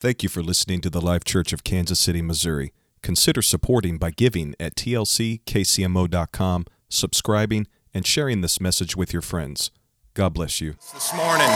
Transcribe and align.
Thank 0.00 0.22
you 0.22 0.30
for 0.30 0.42
listening 0.42 0.80
to 0.80 0.88
the 0.88 1.02
Life 1.02 1.24
Church 1.24 1.52
of 1.52 1.62
Kansas 1.62 2.00
City, 2.00 2.22
Missouri. 2.22 2.72
Consider 3.02 3.42
supporting 3.42 3.98
by 3.98 4.10
giving 4.10 4.54
at 4.58 4.74
tlckcmo.com, 4.74 6.66
subscribing, 6.88 7.66
and 7.92 8.06
sharing 8.06 8.40
this 8.40 8.62
message 8.62 8.96
with 8.96 9.12
your 9.12 9.20
friends. 9.20 9.70
God 10.14 10.32
bless 10.32 10.58
you. 10.58 10.72
This 10.94 11.14
morning. 11.14 11.48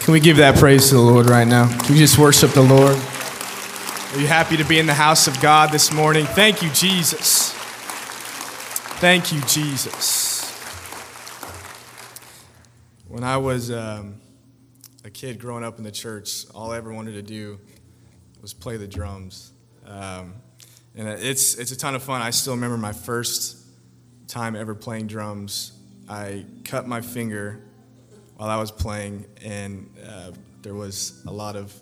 Can 0.00 0.12
we 0.12 0.18
give 0.18 0.38
that 0.38 0.56
praise 0.58 0.88
to 0.88 0.96
the 0.96 1.00
Lord 1.00 1.30
right 1.30 1.46
now? 1.46 1.68
Can 1.84 1.94
we 1.94 2.00
just 2.00 2.18
worship 2.18 2.50
the 2.50 2.62
Lord? 2.62 2.96
Are 2.96 4.20
you 4.20 4.26
happy 4.26 4.56
to 4.56 4.64
be 4.64 4.80
in 4.80 4.86
the 4.86 4.94
house 4.94 5.28
of 5.28 5.40
God 5.40 5.70
this 5.70 5.92
morning? 5.92 6.26
Thank 6.26 6.60
you, 6.60 6.70
Jesus. 6.70 7.52
Thank 8.98 9.32
you, 9.32 9.40
Jesus. 9.42 10.31
When 13.12 13.24
I 13.24 13.36
was 13.36 13.70
um, 13.70 14.22
a 15.04 15.10
kid 15.10 15.38
growing 15.38 15.64
up 15.64 15.76
in 15.76 15.84
the 15.84 15.92
church, 15.92 16.46
all 16.54 16.70
I 16.70 16.78
ever 16.78 16.94
wanted 16.94 17.12
to 17.12 17.20
do 17.20 17.60
was 18.40 18.54
play 18.54 18.78
the 18.78 18.86
drums. 18.86 19.52
Um, 19.86 20.32
and 20.96 21.06
it's, 21.06 21.56
it's 21.56 21.72
a 21.72 21.76
ton 21.76 21.94
of 21.94 22.02
fun. 22.02 22.22
I 22.22 22.30
still 22.30 22.54
remember 22.54 22.78
my 22.78 22.94
first 22.94 23.66
time 24.28 24.56
ever 24.56 24.74
playing 24.74 25.08
drums. 25.08 25.72
I 26.08 26.46
cut 26.64 26.88
my 26.88 27.02
finger 27.02 27.60
while 28.38 28.48
I 28.48 28.56
was 28.56 28.70
playing, 28.70 29.26
and 29.44 29.94
uh, 30.08 30.30
there 30.62 30.74
was 30.74 31.22
a 31.26 31.32
lot 31.32 31.54
of 31.54 31.78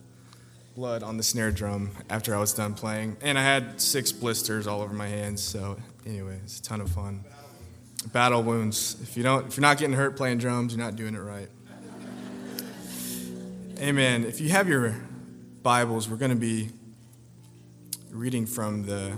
blood 0.74 1.05
on 1.05 1.16
the 1.16 1.22
snare 1.22 1.52
drum 1.52 1.92
after 2.10 2.34
I 2.34 2.41
was 2.41 2.52
done 2.55 2.74
playing. 2.74 3.19
And 3.20 3.38
I 3.38 3.44
had 3.44 3.80
six 3.80 4.10
blisters 4.10 4.66
all 4.66 4.80
over 4.80 4.92
my 4.92 5.06
hands, 5.06 5.44
so 5.44 5.77
anyway, 6.05 6.41
it's 6.42 6.58
a 6.58 6.62
ton 6.62 6.80
of 6.80 6.91
fun. 6.91 7.24
Battle 8.06 8.42
wounds. 8.42 8.96
If 9.02 9.16
you 9.16 9.22
don't 9.22 9.46
if 9.46 9.56
you're 9.56 9.62
not 9.62 9.78
getting 9.78 9.95
hurt 9.95 10.16
playing 10.16 10.38
drums, 10.38 10.74
you're 10.74 10.84
not 10.84 10.96
doing 10.96 11.14
it 11.14 11.18
right. 11.18 11.48
Amen. 13.78 14.24
If 14.24 14.41
you 14.41 14.50
have 14.50 14.69
your 14.69 14.97
Bibles, 15.62 16.08
we're 16.08 16.16
going 16.16 16.30
to 16.30 16.36
be 16.36 16.70
reading 18.10 18.47
from 18.47 18.86
the 18.86 19.16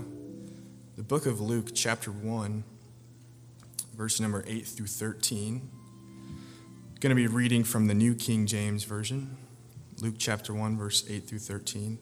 the 0.95 1.03
book 1.03 1.25
of 1.25 1.41
Luke 1.41 1.69
chapter 1.73 2.11
1 2.11 2.63
verse 3.95 4.19
number 4.19 4.43
8 4.47 4.65
through 4.65 4.87
13 4.87 5.69
going 7.03 7.09
to 7.09 7.15
be 7.15 7.27
reading 7.27 7.65
from 7.65 7.87
the 7.87 7.93
New 7.93 8.15
King 8.15 8.45
James 8.45 8.85
Version, 8.85 9.35
Luke 9.99 10.15
chapter 10.17 10.53
1, 10.53 10.77
verse 10.77 11.03
8 11.09 11.27
through 11.27 11.39
13. 11.39 11.99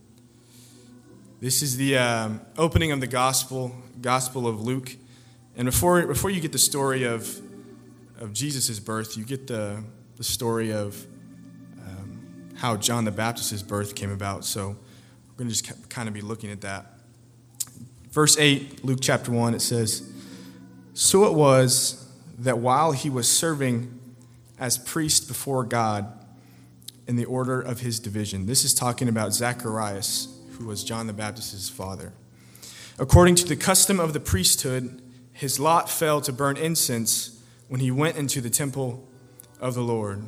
This 1.39 1.63
is 1.63 1.75
the 1.77 1.97
um, 1.97 2.39
opening 2.55 2.91
of 2.91 2.99
the 3.01 3.07
Gospel, 3.07 3.75
Gospel 3.99 4.47
of 4.47 4.61
Luke. 4.61 4.95
And 5.55 5.65
before, 5.65 6.05
before 6.07 6.29
you 6.29 6.39
get 6.39 6.51
the 6.51 6.59
story 6.59 7.03
of, 7.03 7.39
of 8.19 8.33
Jesus' 8.33 8.79
birth, 8.79 9.17
you 9.17 9.25
get 9.25 9.47
the, 9.47 9.83
the 10.17 10.23
story 10.23 10.71
of 10.71 11.05
um, 11.79 12.49
how 12.55 12.77
John 12.77 13.05
the 13.05 13.11
Baptist's 13.11 13.61
birth 13.61 13.95
came 13.95 14.11
about. 14.11 14.45
So 14.45 14.69
we're 14.69 15.37
going 15.37 15.49
to 15.49 15.55
just 15.55 15.89
kind 15.89 16.07
of 16.07 16.13
be 16.13 16.21
looking 16.21 16.51
at 16.51 16.61
that. 16.61 16.85
Verse 18.11 18.37
8, 18.37 18.83
Luke 18.83 18.99
chapter 19.01 19.31
1, 19.31 19.53
it 19.53 19.61
says, 19.61 20.09
So 20.93 21.25
it 21.25 21.33
was 21.33 22.09
that 22.39 22.57
while 22.57 22.91
he 22.91 23.09
was 23.09 23.29
serving 23.29 23.99
as 24.61 24.77
priest 24.77 25.27
before 25.27 25.63
God 25.63 26.21
in 27.07 27.15
the 27.15 27.25
order 27.25 27.59
of 27.59 27.81
his 27.81 27.99
division. 27.99 28.45
This 28.45 28.63
is 28.63 28.73
talking 28.73 29.09
about 29.09 29.33
Zacharias, 29.33 30.27
who 30.51 30.67
was 30.67 30.83
John 30.83 31.07
the 31.07 31.13
Baptist's 31.13 31.67
father. 31.67 32.13
According 32.99 33.35
to 33.35 33.45
the 33.45 33.55
custom 33.55 33.99
of 33.99 34.13
the 34.13 34.19
priesthood, 34.19 35.00
his 35.33 35.59
lot 35.59 35.89
fell 35.89 36.21
to 36.21 36.33
burn 36.33 36.57
incense 36.57 37.41
when 37.67 37.79
he 37.79 37.91
went 37.91 38.17
into 38.17 38.41
the 38.41 38.49
temple 38.49 39.07
of 39.59 39.73
the 39.75 39.81
Lord. 39.81 40.23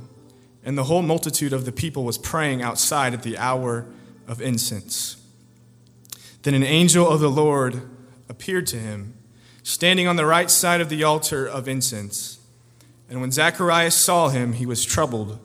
And 0.64 0.78
the 0.78 0.86
whole 0.86 1.02
multitude 1.02 1.54
of 1.54 1.66
the 1.66 1.72
people 1.72 2.06
was 2.06 2.18
praying 2.18 2.62
outside 2.62 3.14
at 3.14 3.24
the 3.24 3.38
hour 3.38 3.86
of 4.28 4.42
incense. 4.42 5.18
Then 6.44 6.54
an 6.54 6.64
angel 6.64 7.10
of 7.10 7.20
the 7.20 7.30
Lord 7.30 7.82
appeared 8.30 8.68
to 8.68 8.78
him, 8.78 9.14
standing 9.64 10.08
on 10.08 10.16
the 10.16 10.26
right 10.26 10.50
side 10.50 10.82
of 10.82 10.90
the 10.90 11.04
altar 11.04 11.46
of 11.46 11.68
incense. 11.68 12.40
And 13.10 13.20
when 13.22 13.32
Zacharias 13.32 13.96
saw 13.96 14.30
him, 14.30 14.54
he 14.54 14.66
was 14.66 14.86
troubled, 14.86 15.40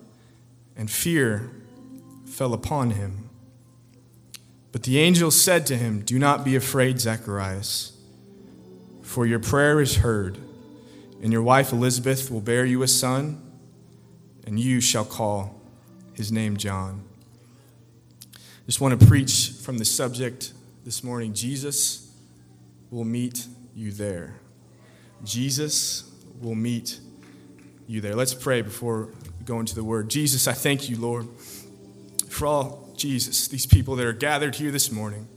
and 0.77 0.91
fear 0.91 1.51
fell 2.27 2.55
upon 2.55 2.93
him. 2.93 3.29
But 4.71 4.85
the 4.85 4.99
angel 4.99 5.31
said 5.31 5.67
to 5.67 5.77
him, 5.77 6.03
Do 6.03 6.19
not 6.19 6.45
be 6.45 6.55
afraid, 6.55 7.01
Zacharias, 7.01 7.98
for 9.09 9.25
your 9.25 9.39
prayer 9.39 9.81
is 9.81 9.97
heard, 9.97 10.37
and 11.23 11.33
your 11.33 11.43
wife 11.43 11.73
Elizabeth 11.73 12.31
will 12.31 12.43
bear 12.43 12.67
you 12.67 12.83
a 12.83 12.87
son, 12.87 13.41
and 14.47 14.61
you 14.61 14.83
shall 14.83 15.05
call 15.07 15.63
his 16.13 16.31
name 16.31 16.59
John. 16.59 17.03
Just 18.67 18.83
want 18.83 19.01
to 19.01 19.07
preach 19.07 19.53
from 19.63 19.79
the 19.79 19.85
subject 19.87 20.53
this 20.85 21.03
morning 21.03 21.33
Jesus 21.33 22.13
will 22.91 23.07
meet 23.07 23.47
you 23.75 23.93
there. 23.93 24.35
Jesus 25.25 26.05
will 26.43 26.55
meet 26.55 27.01
you 27.87 28.03
there. 28.03 28.15
Let's 28.15 28.35
pray 28.35 28.61
before 28.61 29.09
going 29.47 29.65
to 29.65 29.75
the 29.75 29.85
word. 29.85 30.11
Jesus, 30.11 30.47
I 30.47 30.53
thank 30.53 30.91
you, 30.91 30.99
Lord, 30.99 31.27
for 32.29 32.47
all, 32.47 32.93
Jesus, 32.95 33.49
these 33.49 33.65
people 33.65 33.97
that 33.97 34.05
are 34.05 34.13
gathered 34.13 34.57
here 34.57 34.71
this 34.71 34.93
morning. 34.93 35.29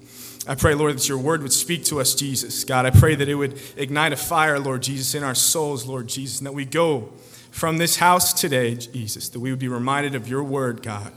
I 0.47 0.55
pray, 0.55 0.73
Lord, 0.73 0.95
that 0.95 1.07
your 1.07 1.19
word 1.19 1.43
would 1.43 1.53
speak 1.53 1.85
to 1.85 2.01
us, 2.01 2.15
Jesus. 2.15 2.63
God, 2.63 2.85
I 2.85 2.89
pray 2.89 3.13
that 3.13 3.29
it 3.29 3.35
would 3.35 3.61
ignite 3.77 4.11
a 4.11 4.17
fire, 4.17 4.59
Lord 4.59 4.81
Jesus, 4.81 5.13
in 5.13 5.23
our 5.23 5.35
souls, 5.35 5.85
Lord 5.85 6.07
Jesus, 6.07 6.39
and 6.39 6.47
that 6.47 6.53
we 6.53 6.65
go 6.65 7.13
from 7.51 7.77
this 7.77 7.97
house 7.97 8.33
today, 8.33 8.75
Jesus, 8.75 9.29
that 9.29 9.39
we 9.39 9.51
would 9.51 9.59
be 9.59 9.67
reminded 9.67 10.15
of 10.15 10.27
your 10.27 10.43
word, 10.43 10.81
God, 10.81 11.13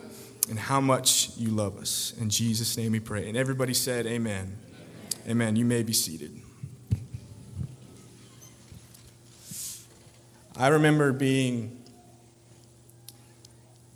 and 0.51 0.59
how 0.59 0.81
much 0.81 1.31
you 1.39 1.49
love 1.49 1.79
us. 1.79 2.13
In 2.21 2.29
Jesus' 2.29 2.77
name 2.77 2.93
we 2.93 3.01
pray. 3.01 3.27
And 3.29 3.37
everybody 3.37 3.73
said, 3.73 4.07
Amen. 4.07 4.59
Amen. 5.27 5.57
You 5.57 5.65
may 5.65 5.83
be 5.83 5.95
seated. 5.95 6.43
I 10.57 10.69
remember 10.69 11.13
being 11.13 11.83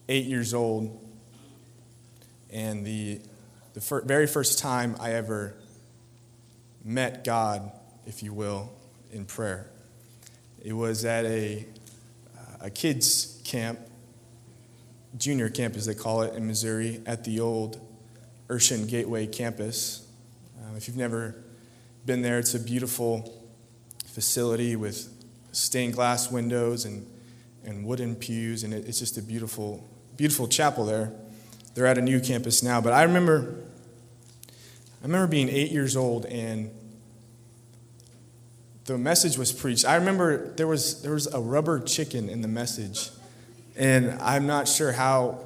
eight 0.09 0.25
years 0.25 0.55
old, 0.55 0.99
and 2.51 2.85
the, 2.85 3.21
the 3.79 3.85
fir- 3.85 4.03
very 4.03 4.27
first 4.27 4.59
time 4.59 4.97
I 4.99 5.13
ever 5.13 5.55
met 6.85 7.23
God, 7.23 7.71
if 8.07 8.25
you 8.25 8.33
will, 8.35 8.73
in 9.13 9.25
prayer. 9.25 9.71
It 10.61 10.73
was 10.73 11.05
at 11.05 11.25
a, 11.25 11.65
uh, 12.37 12.41
a 12.63 12.71
kids' 12.71 13.41
camp, 13.45 13.79
junior 15.17 15.49
camp 15.49 15.77
as 15.77 15.87
they 15.87 15.95
call 15.95 16.23
it 16.23 16.35
in 16.35 16.45
Missouri, 16.45 17.01
at 17.07 17.23
the 17.23 17.39
old 17.39 17.81
Urshan 18.49 18.89
Gateway 18.89 19.29
campus. 19.29 20.05
Um, 20.61 20.77
if 20.77 20.89
you've 20.89 20.97
never 20.97 21.37
been 22.05 22.21
there, 22.21 22.41
it's 22.41 22.55
a 22.57 22.61
beautiful 22.61 23.49
facility 24.07 24.75
with 24.75 25.09
stained 25.53 25.95
glass 25.95 26.33
windows 26.33 26.85
and, 26.85 27.07
and 27.65 27.87
wooden 27.87 28.17
pews, 28.17 28.65
and 28.65 28.75
it, 28.75 28.89
it's 28.89 28.99
just 28.99 29.19
a 29.19 29.23
beautiful, 29.23 29.89
beautiful 30.17 30.49
chapel 30.49 30.85
there. 30.85 31.13
They're 31.75 31.87
at 31.87 31.97
a 31.97 32.03
new 32.03 32.19
campus 32.19 32.61
now, 32.61 32.81
but 32.81 32.93
I 32.93 33.05
remember, 33.05 33.68
I 35.01 35.07
remember 35.07 35.29
being 35.29 35.49
eight 35.49 35.71
years 35.71 35.97
old 35.97 36.27
and 36.27 36.71
the 38.89 38.99
message 38.99 39.37
was 39.37 39.53
preached. 39.53 39.85
I 39.85 39.97
remember 39.97 40.49
there 40.55 40.67
was 40.67 41.03
there 41.03 41.13
was 41.13 41.27
a 41.33 41.41
rubber 41.41 41.79
chicken 41.79 42.31
in 42.31 42.41
the 42.41 42.49
message, 42.49 43.11
and 43.77 44.11
I'm 44.21 44.47
not 44.47 44.67
sure 44.67 44.93
how 44.93 45.45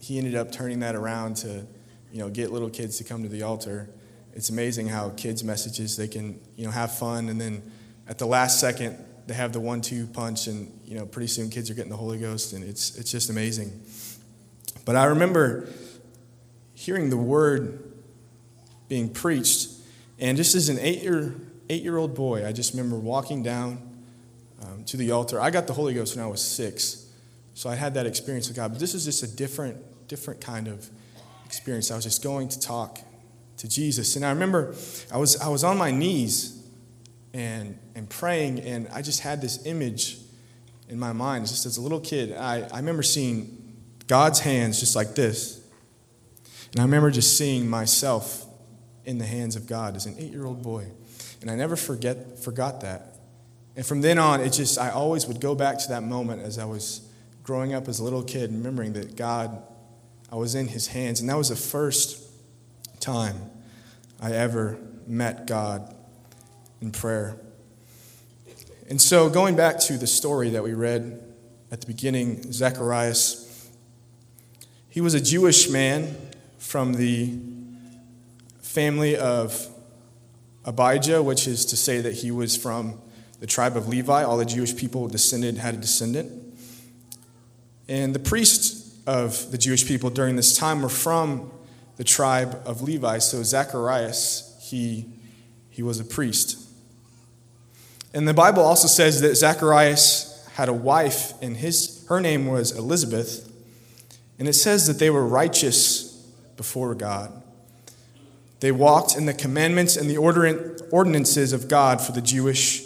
he 0.00 0.16
ended 0.16 0.34
up 0.34 0.50
turning 0.50 0.80
that 0.80 0.94
around 0.94 1.36
to, 1.36 1.66
you 2.10 2.18
know, 2.18 2.30
get 2.30 2.50
little 2.50 2.70
kids 2.70 2.96
to 2.96 3.04
come 3.04 3.22
to 3.22 3.28
the 3.28 3.42
altar. 3.42 3.90
It's 4.32 4.48
amazing 4.48 4.88
how 4.88 5.10
kids' 5.10 5.44
messages 5.44 5.98
they 5.98 6.08
can 6.08 6.40
you 6.56 6.64
know 6.64 6.70
have 6.70 6.96
fun, 6.96 7.28
and 7.28 7.38
then 7.38 7.62
at 8.08 8.16
the 8.16 8.26
last 8.26 8.58
second 8.58 8.96
they 9.26 9.34
have 9.34 9.52
the 9.52 9.60
one-two 9.60 10.06
punch, 10.06 10.46
and 10.46 10.72
you 10.86 10.96
know, 10.96 11.04
pretty 11.04 11.28
soon 11.28 11.50
kids 11.50 11.70
are 11.70 11.74
getting 11.74 11.90
the 11.90 11.98
Holy 11.98 12.18
Ghost, 12.18 12.54
and 12.54 12.64
it's 12.64 12.96
it's 12.96 13.10
just 13.10 13.28
amazing. 13.28 13.78
But 14.86 14.96
I 14.96 15.04
remember 15.04 15.68
hearing 16.72 17.10
the 17.10 17.18
word 17.18 17.89
being 18.90 19.08
preached, 19.08 19.70
and 20.18 20.36
just 20.36 20.54
as 20.54 20.68
an 20.68 20.78
eight-year 20.78 21.34
eight-year-old 21.70 22.14
boy, 22.14 22.44
I 22.46 22.52
just 22.52 22.74
remember 22.74 22.98
walking 22.98 23.42
down 23.42 23.78
um, 24.60 24.84
to 24.84 24.96
the 24.98 25.12
altar. 25.12 25.40
I 25.40 25.50
got 25.50 25.66
the 25.66 25.72
Holy 25.72 25.94
Ghost 25.94 26.16
when 26.16 26.24
I 26.24 26.28
was 26.28 26.42
six, 26.42 27.06
so 27.54 27.70
I 27.70 27.76
had 27.76 27.94
that 27.94 28.04
experience 28.04 28.48
with 28.48 28.56
God. 28.56 28.72
But 28.72 28.80
this 28.80 28.92
is 28.92 29.04
just 29.04 29.22
a 29.22 29.28
different 29.36 29.78
different 30.08 30.40
kind 30.40 30.66
of 30.68 30.90
experience. 31.46 31.90
I 31.90 31.94
was 31.94 32.04
just 32.04 32.22
going 32.22 32.48
to 32.48 32.60
talk 32.60 32.98
to 33.58 33.68
Jesus, 33.68 34.16
and 34.16 34.24
I 34.26 34.30
remember 34.30 34.74
I 35.12 35.16
was 35.16 35.40
I 35.40 35.48
was 35.48 35.62
on 35.62 35.78
my 35.78 35.92
knees 35.92 36.60
and, 37.32 37.78
and 37.94 38.10
praying, 38.10 38.58
and 38.60 38.88
I 38.92 39.02
just 39.02 39.20
had 39.20 39.40
this 39.40 39.64
image 39.64 40.18
in 40.88 40.98
my 40.98 41.12
mind. 41.12 41.46
Just 41.46 41.64
as 41.64 41.76
a 41.76 41.80
little 41.80 42.00
kid, 42.00 42.34
I, 42.36 42.62
I 42.72 42.78
remember 42.78 43.04
seeing 43.04 43.56
God's 44.08 44.40
hands 44.40 44.80
just 44.80 44.96
like 44.96 45.14
this. 45.14 45.58
And 46.72 46.80
I 46.80 46.84
remember 46.84 47.10
just 47.12 47.38
seeing 47.38 47.70
myself 47.70 48.46
in 49.04 49.18
the 49.18 49.26
hands 49.26 49.56
of 49.56 49.66
God 49.66 49.96
as 49.96 50.06
an 50.06 50.14
eight 50.18 50.30
year 50.30 50.46
old 50.46 50.62
boy. 50.62 50.86
And 51.40 51.50
I 51.50 51.56
never 51.56 51.76
forget, 51.76 52.38
forgot 52.38 52.82
that. 52.82 53.16
And 53.76 53.86
from 53.86 54.00
then 54.00 54.18
on, 54.18 54.40
it 54.40 54.52
just, 54.52 54.78
I 54.78 54.90
always 54.90 55.26
would 55.26 55.40
go 55.40 55.54
back 55.54 55.78
to 55.78 55.88
that 55.88 56.02
moment 56.02 56.42
as 56.42 56.58
I 56.58 56.64
was 56.64 57.02
growing 57.42 57.72
up 57.72 57.88
as 57.88 57.98
a 57.98 58.04
little 58.04 58.22
kid, 58.22 58.52
remembering 58.52 58.92
that 58.94 59.16
God, 59.16 59.62
I 60.30 60.36
was 60.36 60.54
in 60.54 60.68
His 60.68 60.88
hands. 60.88 61.20
And 61.20 61.28
that 61.30 61.36
was 61.36 61.48
the 61.48 61.56
first 61.56 62.22
time 63.00 63.36
I 64.20 64.32
ever 64.32 64.78
met 65.06 65.46
God 65.46 65.94
in 66.80 66.92
prayer. 66.92 67.36
And 68.88 69.00
so, 69.00 69.30
going 69.30 69.56
back 69.56 69.78
to 69.80 69.96
the 69.96 70.06
story 70.06 70.50
that 70.50 70.62
we 70.62 70.74
read 70.74 71.22
at 71.70 71.80
the 71.80 71.86
beginning, 71.86 72.52
Zacharias, 72.52 73.70
he 74.88 75.00
was 75.00 75.14
a 75.14 75.20
Jewish 75.20 75.70
man 75.70 76.16
from 76.58 76.94
the 76.94 77.38
family 78.70 79.16
of 79.16 79.66
Abijah, 80.64 81.24
which 81.24 81.48
is 81.48 81.64
to 81.66 81.76
say 81.76 82.00
that 82.00 82.14
he 82.14 82.30
was 82.30 82.56
from 82.56 83.00
the 83.40 83.46
tribe 83.46 83.76
of 83.76 83.88
Levi. 83.88 84.22
All 84.22 84.36
the 84.36 84.44
Jewish 84.44 84.76
people 84.76 85.08
descended 85.08 85.58
had 85.58 85.74
a 85.74 85.76
descendant. 85.76 86.30
And 87.88 88.14
the 88.14 88.20
priests 88.20 88.96
of 89.08 89.50
the 89.50 89.58
Jewish 89.58 89.88
people 89.88 90.08
during 90.08 90.36
this 90.36 90.56
time 90.56 90.82
were 90.82 90.88
from 90.88 91.50
the 91.96 92.04
tribe 92.04 92.62
of 92.64 92.80
Levi. 92.80 93.18
So 93.18 93.42
Zacharias, 93.42 94.56
he, 94.60 95.06
he 95.68 95.82
was 95.82 95.98
a 95.98 96.04
priest. 96.04 96.56
And 98.14 98.28
the 98.28 98.34
Bible 98.34 98.62
also 98.62 98.86
says 98.86 99.20
that 99.22 99.34
Zacharias 99.34 100.48
had 100.54 100.68
a 100.68 100.72
wife, 100.72 101.32
and 101.42 101.56
his, 101.56 102.06
her 102.08 102.20
name 102.20 102.46
was 102.46 102.70
Elizabeth. 102.70 103.52
And 104.38 104.46
it 104.46 104.52
says 104.52 104.86
that 104.86 105.00
they 105.00 105.10
were 105.10 105.26
righteous 105.26 106.12
before 106.56 106.94
God. 106.94 107.40
They 108.60 108.72
walked 108.72 109.16
in 109.16 109.26
the 109.26 109.34
commandments 109.34 109.96
and 109.96 110.08
the 110.08 110.18
ordinances 110.18 111.52
of 111.52 111.66
God 111.66 112.00
for 112.00 112.12
the 112.12 112.20
Jewish 112.20 112.84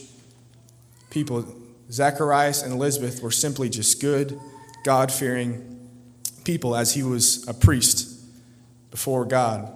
people. 1.11 1.45
Zacharias 1.91 2.63
and 2.63 2.73
Elizabeth 2.73 3.23
were 3.23 3.31
simply 3.31 3.69
just 3.69 4.01
good, 4.01 4.41
God 4.85 5.13
fearing 5.13 5.89
people 6.45 6.77
as 6.77 6.95
he 6.95 7.03
was 7.03 7.47
a 7.49 7.55
priest 7.55 8.11
before 8.91 9.25
God. 9.25 9.73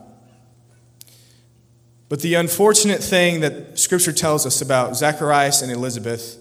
But 2.08 2.20
the 2.22 2.34
unfortunate 2.34 3.02
thing 3.02 3.40
that 3.40 3.78
Scripture 3.78 4.12
tells 4.12 4.46
us 4.46 4.62
about 4.62 4.96
Zacharias 4.96 5.62
and 5.62 5.70
Elizabeth 5.70 6.38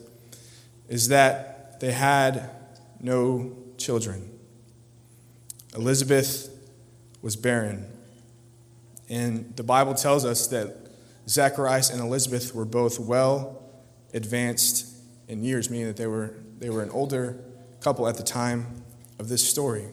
is 0.88 1.10
that 1.10 1.80
they 1.80 1.92
had 1.92 2.50
no 3.02 3.56
children. 3.78 4.32
Elizabeth 5.76 6.50
was 7.22 7.36
barren. 7.36 7.92
And 9.10 9.56
the 9.56 9.64
Bible 9.64 9.94
tells 9.94 10.26
us 10.26 10.48
that 10.48 10.76
Zacharias 11.28 11.90
and 11.90 12.02
Elizabeth 12.02 12.54
were 12.54 12.66
both 12.66 13.00
well 13.00 13.64
advanced 14.14 14.88
in 15.28 15.44
years, 15.44 15.70
meaning 15.70 15.88
that 15.88 15.98
they 15.98 16.08
were, 16.08 16.36
they 16.60 16.70
were 16.70 16.82
an 16.82 16.90
older 16.90 17.44
couple 17.82 18.08
at 18.08 18.16
the 18.16 18.24
time 18.24 18.84
of 19.20 19.30
this 19.30 19.48
story. 19.48 19.86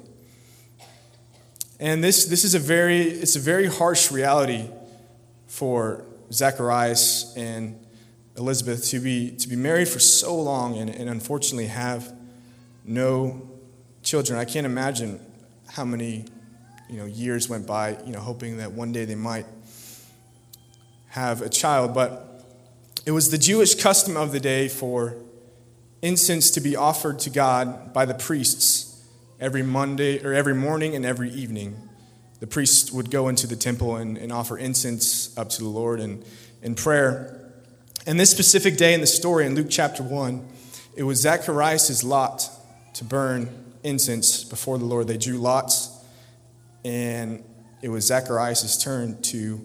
And 1.80 2.02
this, 2.02 2.26
this 2.26 2.44
is 2.44 2.54
a 2.54 2.58
very, 2.58 3.02
it's 3.02 3.36
a 3.36 3.40
very 3.40 3.66
harsh 3.66 4.10
reality 4.10 4.68
for 5.46 6.04
Zacharias 6.32 7.34
and 7.36 7.78
Elizabeth 8.36 8.86
to 8.86 9.00
be, 9.00 9.30
to 9.32 9.48
be 9.48 9.56
married 9.56 9.88
for 9.88 9.98
so 9.98 10.34
long 10.34 10.78
and, 10.78 10.90
and 10.90 11.08
unfortunately 11.08 11.66
have 11.66 12.12
no 12.84 13.48
children. 14.02 14.38
I 14.38 14.44
can't 14.44 14.66
imagine 14.66 15.20
how 15.68 15.84
many 15.84 16.26
you 16.88 16.98
know, 16.98 17.06
years 17.06 17.48
went 17.48 17.66
by, 17.66 17.96
you 18.04 18.12
know, 18.12 18.20
hoping 18.20 18.58
that 18.58 18.72
one 18.72 18.92
day 18.92 19.04
they 19.04 19.14
might 19.14 19.46
have 21.08 21.42
a 21.42 21.48
child. 21.48 21.94
But 21.94 22.44
it 23.06 23.10
was 23.12 23.30
the 23.30 23.38
Jewish 23.38 23.74
custom 23.74 24.16
of 24.16 24.32
the 24.32 24.40
day 24.40 24.68
for 24.68 25.16
incense 26.02 26.50
to 26.52 26.60
be 26.60 26.76
offered 26.76 27.18
to 27.20 27.30
God 27.30 27.92
by 27.92 28.04
the 28.04 28.14
priests 28.14 29.02
every 29.40 29.62
Monday 29.62 30.24
or 30.24 30.32
every 30.32 30.54
morning 30.54 30.94
and 30.94 31.04
every 31.04 31.30
evening 31.30 31.76
the 32.44 32.46
priest 32.46 32.92
would 32.92 33.10
go 33.10 33.28
into 33.28 33.46
the 33.46 33.56
temple 33.56 33.96
and, 33.96 34.18
and 34.18 34.30
offer 34.30 34.58
incense 34.58 35.34
up 35.38 35.48
to 35.48 35.62
the 35.62 35.68
Lord 35.68 35.98
and 35.98 36.22
in 36.60 36.74
prayer. 36.74 37.52
And 38.06 38.20
this 38.20 38.30
specific 38.30 38.76
day 38.76 38.92
in 38.92 39.00
the 39.00 39.06
story 39.06 39.46
in 39.46 39.54
Luke 39.54 39.68
chapter 39.70 40.02
1, 40.02 40.46
it 40.94 41.04
was 41.04 41.20
Zacharias' 41.20 42.04
lot 42.04 42.50
to 42.92 43.04
burn 43.04 43.48
incense 43.82 44.44
before 44.44 44.76
the 44.76 44.84
Lord. 44.84 45.06
They 45.06 45.16
drew 45.16 45.38
lots, 45.38 45.88
and 46.84 47.42
it 47.82 47.88
was 47.88 48.06
Zacharias' 48.06 48.82
turn 48.82 49.20
to 49.22 49.60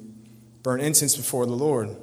burn 0.64 0.82
incense 0.82 1.16
before 1.16 1.46
the 1.46 1.54
Lord. 1.54 1.96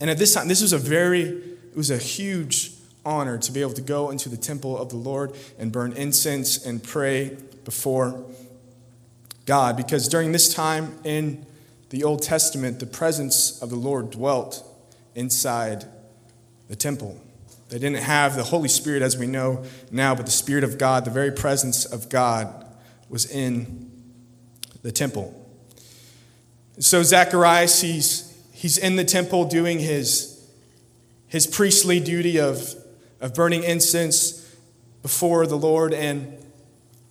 And 0.00 0.08
at 0.10 0.18
this 0.18 0.34
time, 0.34 0.48
this 0.48 0.62
was 0.62 0.72
a 0.72 0.78
very, 0.78 1.22
it 1.22 1.76
was 1.76 1.90
a 1.90 1.98
huge 1.98 2.72
honor 3.04 3.38
to 3.38 3.52
be 3.52 3.60
able 3.60 3.72
to 3.72 3.82
go 3.82 4.10
into 4.10 4.28
the 4.28 4.36
temple 4.36 4.76
of 4.76 4.90
the 4.90 4.96
Lord 4.96 5.34
and 5.58 5.72
burn 5.72 5.92
incense 5.92 6.64
and 6.64 6.82
pray 6.82 7.36
before 7.64 8.24
God 9.46 9.76
because 9.76 10.08
during 10.08 10.32
this 10.32 10.52
time 10.52 10.98
in 11.04 11.46
the 11.90 12.04
Old 12.04 12.22
Testament, 12.22 12.80
the 12.80 12.86
presence 12.86 13.62
of 13.62 13.70
the 13.70 13.76
Lord 13.76 14.10
dwelt 14.10 14.62
inside 15.14 15.86
the 16.68 16.76
temple. 16.76 17.20
They 17.70 17.78
didn't 17.78 18.02
have 18.02 18.36
the 18.36 18.44
Holy 18.44 18.68
Spirit 18.68 19.02
as 19.02 19.16
we 19.16 19.26
know 19.26 19.64
now, 19.90 20.14
but 20.14 20.26
the 20.26 20.32
Spirit 20.32 20.64
of 20.64 20.78
God, 20.78 21.04
the 21.04 21.10
very 21.10 21.32
presence 21.32 21.84
of 21.84 22.08
God, 22.08 22.66
was 23.08 23.30
in 23.30 23.90
the 24.82 24.92
temple. 24.92 25.34
So 26.78 27.02
Zacharias, 27.02 27.80
he's, 27.80 28.36
he's 28.52 28.78
in 28.78 28.96
the 28.96 29.04
temple 29.04 29.44
doing 29.46 29.80
his, 29.80 30.48
his 31.26 31.46
priestly 31.46 31.98
duty 31.98 32.38
of, 32.38 32.74
of 33.20 33.34
burning 33.34 33.64
incense 33.64 34.48
before 35.02 35.46
the 35.46 35.56
Lord. 35.56 35.92
And 35.92 36.38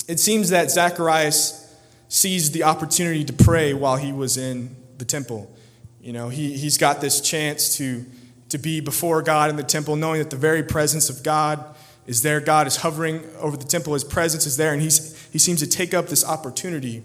it 0.07 0.19
seems 0.19 0.49
that 0.51 0.71
Zacharias 0.71 1.75
seized 2.07 2.53
the 2.53 2.63
opportunity 2.63 3.25
to 3.25 3.33
pray 3.33 3.73
while 3.73 3.97
he 3.97 4.13
was 4.13 4.37
in 4.37 4.75
the 4.97 5.05
temple. 5.05 5.53
You 6.01 6.13
know, 6.13 6.29
he, 6.29 6.57
he's 6.57 6.77
got 6.77 7.01
this 7.01 7.19
chance 7.19 7.75
to, 7.77 8.05
to 8.49 8.57
be 8.57 8.79
before 8.79 9.21
God 9.21 9.49
in 9.49 9.57
the 9.57 9.63
temple, 9.63 9.97
knowing 9.97 10.19
that 10.19 10.29
the 10.29 10.37
very 10.37 10.63
presence 10.63 11.09
of 11.09 11.23
God 11.23 11.75
is 12.05 12.21
there. 12.21 12.39
God 12.39 12.67
is 12.67 12.77
hovering 12.77 13.25
over 13.39 13.57
the 13.57 13.65
temple, 13.65 13.93
his 13.93 14.05
presence 14.05 14.45
is 14.45 14.55
there, 14.55 14.71
and 14.71 14.81
he's, 14.81 15.21
he 15.33 15.39
seems 15.39 15.59
to 15.59 15.67
take 15.67 15.93
up 15.93 16.07
this 16.07 16.23
opportunity 16.23 17.03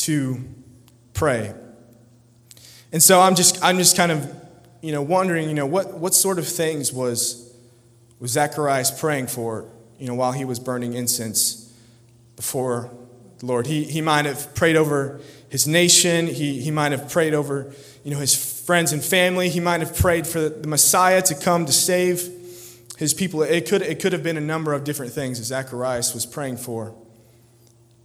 to 0.00 0.42
pray. 1.14 1.54
And 2.92 3.02
so 3.02 3.20
I'm 3.20 3.34
just, 3.34 3.62
I'm 3.62 3.78
just 3.78 3.96
kind 3.96 4.10
of, 4.12 4.34
you 4.82 4.92
know, 4.92 5.02
wondering, 5.02 5.48
you 5.48 5.54
know, 5.54 5.66
what, 5.66 5.94
what 5.94 6.14
sort 6.14 6.38
of 6.38 6.46
things 6.46 6.92
was, 6.92 7.52
was 8.18 8.32
Zacharias 8.32 8.90
praying 8.90 9.28
for, 9.28 9.66
you 9.98 10.06
know, 10.06 10.14
while 10.14 10.32
he 10.32 10.44
was 10.44 10.58
burning 10.58 10.94
incense 10.94 11.72
before 12.36 12.90
the 13.38 13.46
Lord. 13.46 13.66
He, 13.66 13.84
he 13.84 14.00
might 14.00 14.24
have 14.24 14.54
prayed 14.54 14.76
over 14.76 15.20
his 15.48 15.66
nation. 15.66 16.26
He, 16.26 16.60
he 16.60 16.70
might 16.70 16.92
have 16.92 17.10
prayed 17.10 17.34
over 17.34 17.72
you 18.04 18.10
know, 18.10 18.18
his 18.18 18.34
friends 18.64 18.92
and 18.92 19.02
family. 19.02 19.48
He 19.48 19.60
might 19.60 19.80
have 19.80 19.96
prayed 19.96 20.26
for 20.26 20.48
the 20.48 20.68
Messiah 20.68 21.22
to 21.22 21.34
come 21.34 21.66
to 21.66 21.72
save 21.72 22.28
his 22.96 23.14
people. 23.14 23.42
It 23.42 23.68
could, 23.68 23.82
it 23.82 24.00
could 24.00 24.12
have 24.12 24.22
been 24.22 24.36
a 24.36 24.42
number 24.42 24.72
of 24.72 24.84
different 24.84 25.12
things 25.12 25.38
that 25.38 25.44
Zacharias 25.44 26.14
was 26.14 26.26
praying 26.26 26.58
for 26.58 26.94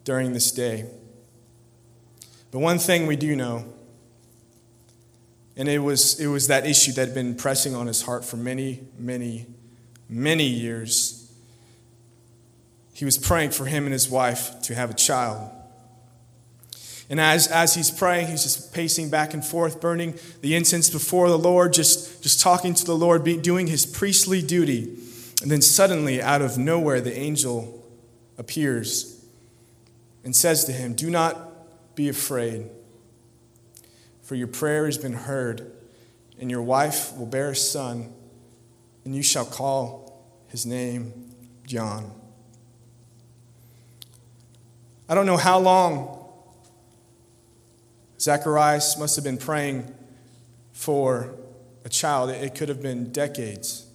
during 0.04 0.34
this 0.34 0.52
day. 0.52 0.86
But 2.56 2.62
one 2.62 2.80
thing 2.80 3.06
we 3.06 3.18
do 3.18 3.36
know, 3.36 3.66
and 5.58 5.68
it 5.68 5.80
was, 5.80 6.18
it 6.22 6.28
was 6.28 6.48
that 6.48 6.66
issue 6.66 6.94
that 6.94 7.08
had 7.08 7.14
been 7.14 7.36
pressing 7.36 7.76
on 7.76 7.86
his 7.86 8.04
heart 8.04 8.24
for 8.24 8.38
many, 8.38 8.80
many, 8.98 9.48
many 10.08 10.46
years 10.46 11.30
he 12.94 13.04
was 13.04 13.18
praying 13.18 13.50
for 13.50 13.66
him 13.66 13.84
and 13.84 13.92
his 13.92 14.10
wife 14.10 14.62
to 14.62 14.74
have 14.74 14.90
a 14.90 14.94
child. 14.94 15.52
And 17.10 17.20
as, 17.20 17.48
as 17.48 17.76
he's 17.76 17.92
praying, 17.92 18.28
he's 18.28 18.44
just 18.44 18.74
pacing 18.74 19.10
back 19.10 19.34
and 19.34 19.44
forth, 19.44 19.82
burning 19.82 20.18
the 20.40 20.56
incense 20.56 20.90
before 20.90 21.28
the 21.28 21.38
Lord, 21.38 21.74
just, 21.74 22.24
just 22.24 22.40
talking 22.40 22.74
to 22.74 22.86
the 22.86 22.96
Lord, 22.96 23.26
be, 23.26 23.36
doing 23.36 23.68
his 23.68 23.86
priestly 23.86 24.42
duty. 24.42 24.98
And 25.42 25.52
then 25.52 25.62
suddenly, 25.62 26.22
out 26.22 26.42
of 26.42 26.58
nowhere, 26.58 27.02
the 27.02 27.18
angel 27.18 27.86
appears 28.38 29.26
and 30.24 30.34
says 30.34 30.64
to 30.64 30.72
him, 30.72 30.94
Do 30.94 31.10
not 31.10 31.45
be 31.96 32.10
afraid, 32.10 32.70
for 34.22 34.36
your 34.36 34.48
prayer 34.48 34.86
has 34.86 34.98
been 34.98 35.14
heard, 35.14 35.72
and 36.40 36.52
your 36.52 36.62
wife 36.62 37.16
will 37.18 37.26
bear 37.26 37.52
a 37.52 37.56
son, 37.56 38.14
and 39.06 39.16
you 39.16 39.24
shall 39.24 39.46
call 39.46 40.26
his 40.48 40.66
name 40.66 41.32
John. 41.66 42.12
I 45.08 45.16
don't 45.16 45.26
know 45.26 45.38
how 45.38 45.60
long 45.60 46.26
Zacharias 48.20 48.98
must 48.98 49.16
have 49.16 49.24
been 49.24 49.38
praying 49.38 49.94
for 50.74 51.36
a 51.84 51.90
child. 51.90 52.32
It 52.32 52.56
could 52.56 52.70
have 52.70 52.82
been 52.82 53.12
decades. 53.12 53.86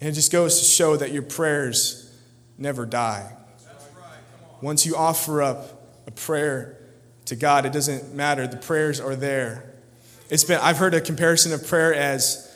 And 0.00 0.08
it 0.08 0.12
just 0.12 0.30
goes 0.30 0.60
to 0.60 0.64
show 0.64 0.96
that 0.96 1.12
your 1.12 1.22
prayers 1.22 2.12
never 2.56 2.86
die. 2.86 3.32
Once 4.60 4.86
you 4.86 4.94
offer 4.94 5.42
up 5.42 5.81
a 6.06 6.10
prayer 6.10 6.78
to 7.26 7.36
God, 7.36 7.66
it 7.66 7.72
doesn't 7.72 8.14
matter. 8.14 8.46
The 8.46 8.56
prayers 8.56 9.00
are 9.00 9.14
there. 9.14 9.72
It's 10.28 10.44
been, 10.44 10.58
I've 10.60 10.78
heard 10.78 10.94
a 10.94 11.00
comparison 11.00 11.52
of 11.52 11.66
prayer 11.66 11.94
as 11.94 12.50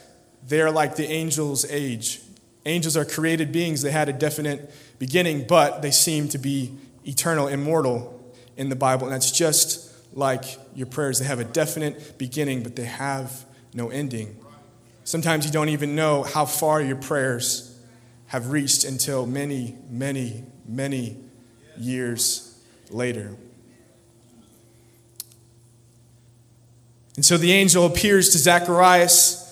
they 0.47 0.61
are 0.61 0.71
like 0.71 0.95
the 0.95 1.07
angels' 1.07 1.65
age. 1.69 2.21
Angels 2.65 2.97
are 2.97 3.05
created 3.05 3.51
beings, 3.51 3.81
they 3.81 3.91
had 3.91 4.09
a 4.09 4.13
definite 4.13 4.73
beginning, 4.99 5.45
but 5.47 5.81
they 5.81 5.91
seem 5.91 6.27
to 6.29 6.37
be 6.37 6.73
eternal, 7.05 7.47
immortal 7.47 8.13
in 8.57 8.69
the 8.69 8.75
Bible. 8.75 9.07
And 9.07 9.13
that's 9.13 9.31
just 9.31 9.93
like 10.13 10.43
your 10.75 10.87
prayers. 10.87 11.19
They 11.19 11.25
have 11.25 11.39
a 11.39 11.45
definite 11.45 12.17
beginning, 12.17 12.63
but 12.63 12.75
they 12.75 12.85
have 12.85 13.45
no 13.73 13.89
ending. 13.89 14.35
Sometimes 15.03 15.45
you 15.45 15.51
don't 15.51 15.69
even 15.69 15.95
know 15.95 16.23
how 16.23 16.45
far 16.45 16.81
your 16.81 16.97
prayers 16.97 17.79
have 18.27 18.51
reached 18.51 18.83
until 18.83 19.25
many, 19.25 19.75
many, 19.89 20.43
many 20.67 21.17
years 21.77 22.56
later. 22.89 23.35
And 27.15 27.25
so 27.25 27.37
the 27.37 27.51
angel 27.51 27.85
appears 27.85 28.29
to 28.29 28.37
Zacharias. 28.37 29.43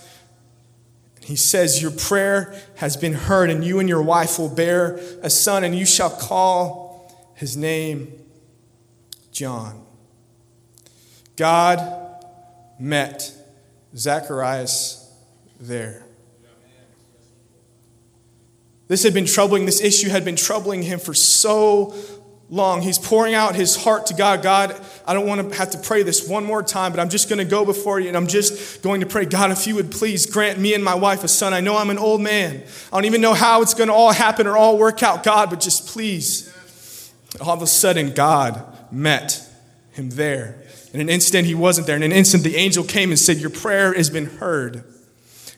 He 1.21 1.35
says, 1.35 1.81
Your 1.81 1.91
prayer 1.91 2.55
has 2.75 2.95
been 2.95 3.13
heard, 3.13 3.49
and 3.49 3.65
you 3.65 3.79
and 3.79 3.89
your 3.89 4.03
wife 4.03 4.37
will 4.37 4.53
bear 4.53 4.99
a 5.21 5.29
son, 5.29 5.63
and 5.63 5.75
you 5.75 5.85
shall 5.85 6.11
call 6.11 7.31
his 7.33 7.57
name 7.57 8.13
John. 9.31 9.83
God 11.35 12.23
met 12.79 13.33
Zacharias 13.95 15.11
there. 15.59 16.05
This 18.87 19.03
had 19.03 19.15
been 19.15 19.25
troubling, 19.25 19.65
this 19.65 19.81
issue 19.81 20.09
had 20.09 20.23
been 20.23 20.35
troubling 20.35 20.83
him 20.83 20.99
for 20.99 21.15
so 21.15 21.95
long. 22.49 22.81
He's 22.81 22.99
pouring 22.99 23.33
out 23.33 23.55
his 23.55 23.75
heart 23.75 24.07
to 24.07 24.13
God. 24.13 24.43
God, 24.43 24.79
I 25.07 25.13
don't 25.13 25.25
want 25.25 25.49
to 25.49 25.57
have 25.57 25.71
to 25.71 25.77
pray 25.77 26.03
this 26.03 26.27
one 26.27 26.45
more 26.45 26.61
time, 26.61 26.91
but 26.91 26.99
I'm 26.99 27.09
just 27.09 27.27
going 27.27 27.39
to 27.39 27.45
go 27.45 27.65
before 27.65 27.99
you 27.99 28.07
and 28.07 28.15
I'm 28.15 28.27
just 28.27 28.83
going 28.83 29.01
to 29.01 29.07
pray, 29.07 29.25
God, 29.25 29.51
if 29.51 29.65
you 29.65 29.75
would 29.75 29.91
please 29.91 30.25
grant 30.25 30.59
me 30.59 30.73
and 30.73 30.83
my 30.83 30.95
wife 30.95 31.23
a 31.23 31.27
son. 31.27 31.53
I 31.53 31.61
know 31.61 31.77
I'm 31.77 31.89
an 31.89 31.97
old 31.97 32.21
man. 32.21 32.63
I 32.91 32.97
don't 32.97 33.05
even 33.05 33.21
know 33.21 33.33
how 33.33 33.61
it's 33.61 33.73
going 33.73 33.87
to 33.87 33.93
all 33.93 34.11
happen 34.11 34.47
or 34.47 34.57
all 34.57 34.77
work 34.77 35.01
out, 35.01 35.23
God, 35.23 35.49
but 35.49 35.59
just 35.59 35.87
please. 35.87 36.51
All 37.41 37.51
of 37.51 37.61
a 37.61 37.67
sudden, 37.67 38.13
God 38.13 38.63
met 38.91 39.45
him 39.91 40.11
there. 40.11 40.61
In 40.93 41.01
an 41.01 41.09
instant, 41.09 41.45
he 41.45 41.55
wasn't 41.55 41.87
there. 41.87 41.97
In 41.97 42.03
an 42.03 42.13
instant, 42.13 42.43
the 42.43 42.55
angel 42.55 42.83
came 42.83 43.09
and 43.09 43.19
said, 43.19 43.37
Your 43.37 43.49
prayer 43.49 43.93
has 43.93 44.09
been 44.09 44.27
heard. 44.27 44.85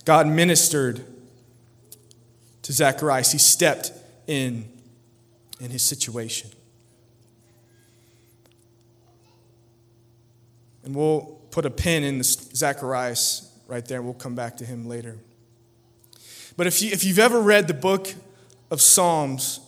God 0.03 0.25
ministered 0.25 1.06
to 2.63 2.74
Zacharias. 2.74 3.34
He 3.34 3.38
stepped 3.38 3.91
in 4.25 4.67
in 5.60 5.70
his 5.70 5.84
situation. 5.84 6.50
And 10.88 10.96
we'll 10.96 11.41
put 11.51 11.65
a 11.65 11.70
pin 11.70 12.06
in 12.06 12.24
Zacharias 12.24 13.51
right 13.67 13.86
there, 13.86 13.98
and 13.98 14.06
we'll 14.06 14.13
come 14.13 14.36
back 14.36 14.56
to 14.56 14.65
him 14.65 14.88
later. 14.88 15.17
But 16.56 16.65
if, 16.65 16.82
you, 16.82 16.91
if 16.91 17.03
you've 17.03 17.20
ever 17.20 17.41
read 17.41 17.67
the 17.67 17.74
book 17.74 18.13
of 18.72 18.79
Psalms, 18.79 19.60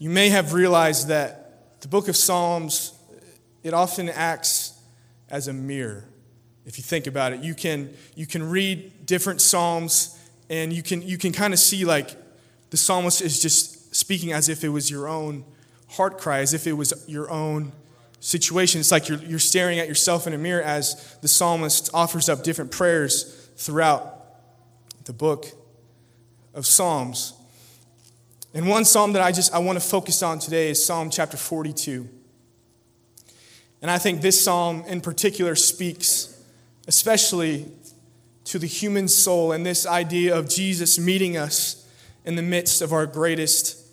you 0.00 0.10
may 0.10 0.30
have 0.30 0.52
realized 0.52 1.06
that 1.08 1.80
the 1.80 1.86
book 1.86 2.08
of 2.08 2.16
Psalms, 2.16 2.92
it 3.62 3.72
often 3.72 4.08
acts 4.08 4.76
as 5.30 5.46
a 5.46 5.52
mirror. 5.52 6.08
If 6.66 6.76
you 6.76 6.82
think 6.82 7.06
about 7.06 7.32
it, 7.32 7.40
you 7.40 7.54
can, 7.54 7.94
you 8.16 8.26
can 8.26 8.42
read 8.42 9.06
different 9.06 9.40
Psalms 9.40 10.18
and 10.50 10.72
you 10.72 10.82
can, 10.82 11.02
you 11.02 11.18
can 11.18 11.30
kind 11.30 11.54
of 11.54 11.60
see 11.60 11.84
like 11.84 12.16
the 12.70 12.76
psalmist 12.76 13.22
is 13.22 13.40
just 13.40 13.94
speaking 13.94 14.32
as 14.32 14.48
if 14.48 14.64
it 14.64 14.70
was 14.70 14.90
your 14.90 15.06
own 15.06 15.44
heart 15.90 16.18
cry, 16.18 16.40
as 16.40 16.52
if 16.52 16.66
it 16.66 16.72
was 16.72 17.04
your 17.06 17.30
own 17.30 17.70
situation. 18.24 18.80
It's 18.80 18.90
like 18.90 19.06
you're, 19.06 19.18
you're 19.18 19.38
staring 19.38 19.78
at 19.78 19.86
yourself 19.86 20.26
in 20.26 20.32
a 20.32 20.38
mirror 20.38 20.62
as 20.62 21.18
the 21.20 21.28
psalmist 21.28 21.90
offers 21.92 22.30
up 22.30 22.42
different 22.42 22.70
prayers 22.70 23.50
throughout 23.56 24.24
the 25.04 25.12
book 25.12 25.46
of 26.54 26.64
Psalms. 26.64 27.34
And 28.54 28.66
one 28.66 28.86
psalm 28.86 29.12
that 29.12 29.20
I 29.20 29.30
just 29.30 29.52
I 29.52 29.58
want 29.58 29.78
to 29.78 29.86
focus 29.86 30.22
on 30.22 30.38
today 30.38 30.70
is 30.70 30.84
Psalm 30.84 31.10
chapter 31.10 31.36
42. 31.36 32.08
And 33.82 33.90
I 33.90 33.98
think 33.98 34.22
this 34.22 34.42
psalm 34.42 34.84
in 34.86 35.02
particular 35.02 35.54
speaks 35.54 36.42
especially 36.86 37.66
to 38.44 38.58
the 38.58 38.66
human 38.66 39.06
soul 39.06 39.52
and 39.52 39.66
this 39.66 39.86
idea 39.86 40.34
of 40.34 40.48
Jesus 40.48 40.98
meeting 40.98 41.36
us 41.36 41.86
in 42.24 42.36
the 42.36 42.42
midst 42.42 42.80
of 42.80 42.90
our 42.94 43.04
greatest 43.04 43.86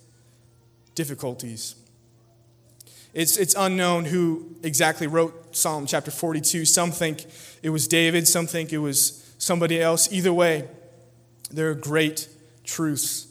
difficulties. 0.95 1.75
It's, 3.13 3.35
it's 3.37 3.55
unknown 3.57 4.05
who 4.05 4.55
exactly 4.63 5.07
wrote 5.07 5.55
Psalm 5.55 5.85
chapter 5.85 6.11
42. 6.11 6.65
Some 6.65 6.91
think 6.91 7.25
it 7.61 7.69
was 7.69 7.87
David, 7.87 8.27
some 8.27 8.47
think 8.47 8.71
it 8.71 8.77
was 8.77 9.33
somebody 9.37 9.81
else. 9.81 10.11
Either 10.11 10.31
way, 10.31 10.67
there 11.49 11.69
are 11.69 11.75
great 11.75 12.29
truths 12.63 13.27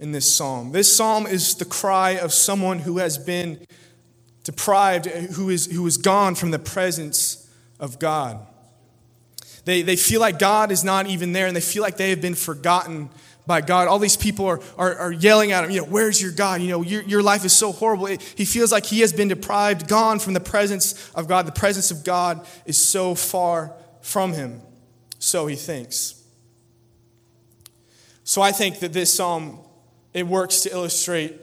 in 0.00 0.12
this 0.12 0.32
psalm. 0.32 0.72
This 0.72 0.94
psalm 0.94 1.26
is 1.26 1.54
the 1.54 1.64
cry 1.64 2.10
of 2.12 2.32
someone 2.32 2.80
who 2.80 2.98
has 2.98 3.16
been 3.16 3.64
deprived, 4.42 5.06
who 5.06 5.50
is, 5.50 5.66
who 5.66 5.86
is 5.86 5.96
gone 5.96 6.34
from 6.34 6.50
the 6.50 6.58
presence 6.58 7.48
of 7.78 7.98
God. 7.98 8.44
They, 9.66 9.82
they 9.82 9.96
feel 9.96 10.20
like 10.20 10.38
God 10.38 10.72
is 10.72 10.82
not 10.82 11.06
even 11.06 11.32
there, 11.32 11.46
and 11.46 11.54
they 11.54 11.60
feel 11.60 11.82
like 11.82 11.96
they 11.96 12.10
have 12.10 12.20
been 12.20 12.34
forgotten 12.34 13.10
by 13.50 13.60
God. 13.60 13.88
All 13.88 13.98
these 13.98 14.16
people 14.16 14.46
are, 14.46 14.60
are, 14.78 14.94
are, 14.94 15.10
yelling 15.12 15.50
at 15.50 15.64
him, 15.64 15.72
you 15.72 15.80
know, 15.80 15.86
where's 15.86 16.22
your 16.22 16.30
God? 16.30 16.62
You 16.62 16.68
know, 16.68 16.82
your, 16.82 17.02
your 17.02 17.20
life 17.20 17.44
is 17.44 17.52
so 17.52 17.72
horrible. 17.72 18.06
He 18.06 18.44
feels 18.44 18.70
like 18.70 18.86
he 18.86 19.00
has 19.00 19.12
been 19.12 19.26
deprived, 19.26 19.88
gone 19.88 20.20
from 20.20 20.34
the 20.34 20.40
presence 20.40 21.10
of 21.16 21.26
God. 21.26 21.46
The 21.46 21.52
presence 21.52 21.90
of 21.90 22.04
God 22.04 22.46
is 22.64 22.78
so 22.78 23.16
far 23.16 23.74
from 24.02 24.34
him. 24.34 24.62
So 25.18 25.48
he 25.48 25.56
thinks. 25.56 26.22
So 28.22 28.40
I 28.40 28.52
think 28.52 28.78
that 28.78 28.92
this 28.92 29.12
psalm, 29.12 29.58
it 30.14 30.28
works 30.28 30.60
to 30.60 30.70
illustrate 30.70 31.36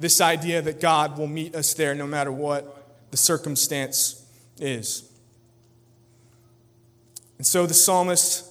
this 0.00 0.20
idea 0.20 0.62
that 0.62 0.80
God 0.80 1.16
will 1.16 1.28
meet 1.28 1.54
us 1.54 1.74
there 1.74 1.94
no 1.94 2.08
matter 2.08 2.32
what 2.32 3.12
the 3.12 3.16
circumstance 3.16 4.26
is. 4.58 5.08
And 7.38 7.46
so 7.46 7.66
the 7.66 7.74
psalmist 7.74 8.50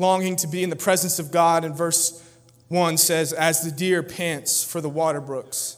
longing 0.00 0.34
to 0.36 0.48
be 0.48 0.64
in 0.64 0.70
the 0.70 0.76
presence 0.76 1.18
of 1.18 1.30
God. 1.30 1.64
In 1.64 1.74
verse 1.74 2.24
1 2.68 2.96
says, 2.96 3.32
As 3.32 3.60
the 3.62 3.70
deer 3.70 4.02
pants 4.02 4.64
for 4.64 4.80
the 4.80 4.88
water 4.88 5.20
brooks, 5.20 5.76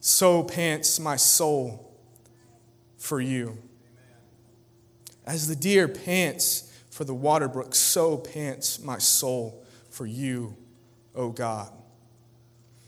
so 0.00 0.42
pants 0.42 1.00
my 1.00 1.16
soul 1.16 1.92
for 2.98 3.20
you. 3.20 3.58
As 5.26 5.48
the 5.48 5.56
deer 5.56 5.88
pants 5.88 6.72
for 6.90 7.04
the 7.04 7.14
water 7.14 7.48
brooks, 7.48 7.78
so 7.78 8.18
pants 8.18 8.78
my 8.78 8.98
soul 8.98 9.64
for 9.90 10.06
you, 10.06 10.56
O 11.14 11.30
God. 11.30 11.70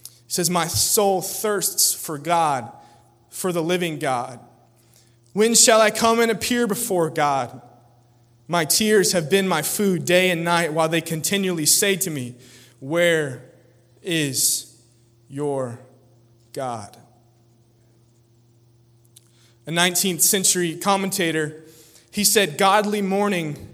He 0.05 0.33
says, 0.33 0.51
My 0.51 0.67
soul 0.67 1.23
thirsts 1.23 1.95
for 1.95 2.19
God, 2.19 2.71
for 3.31 3.53
the 3.53 3.63
living 3.63 3.99
God. 3.99 4.41
When 5.33 5.55
shall 5.55 5.81
I 5.81 5.91
come 5.91 6.21
and 6.21 6.31
appear 6.31 6.67
before 6.67 7.11
God? 7.11 7.63
My 8.49 8.65
tears 8.65 9.13
have 9.13 9.29
been 9.29 9.49
my 9.49 9.63
food 9.63 10.05
day 10.05 10.31
and 10.31 10.45
night 10.45 10.73
while 10.73 10.89
they 10.89 11.01
continually 11.01 11.67
say 11.67 11.97
to 11.97 12.11
me, 12.11 12.35
Where 12.81 13.43
is 14.03 14.81
your 15.29 15.81
God? 16.53 16.97
A 19.67 19.71
19th 19.71 20.21
century 20.21 20.77
commentator, 20.77 21.65
he 22.13 22.23
said, 22.23 22.57
Godly 22.57 23.03
mourning 23.03 23.69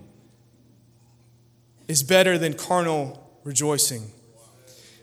is 1.87 2.03
better 2.03 2.39
than 2.39 2.55
carnal 2.55 3.31
rejoicing. 3.45 4.11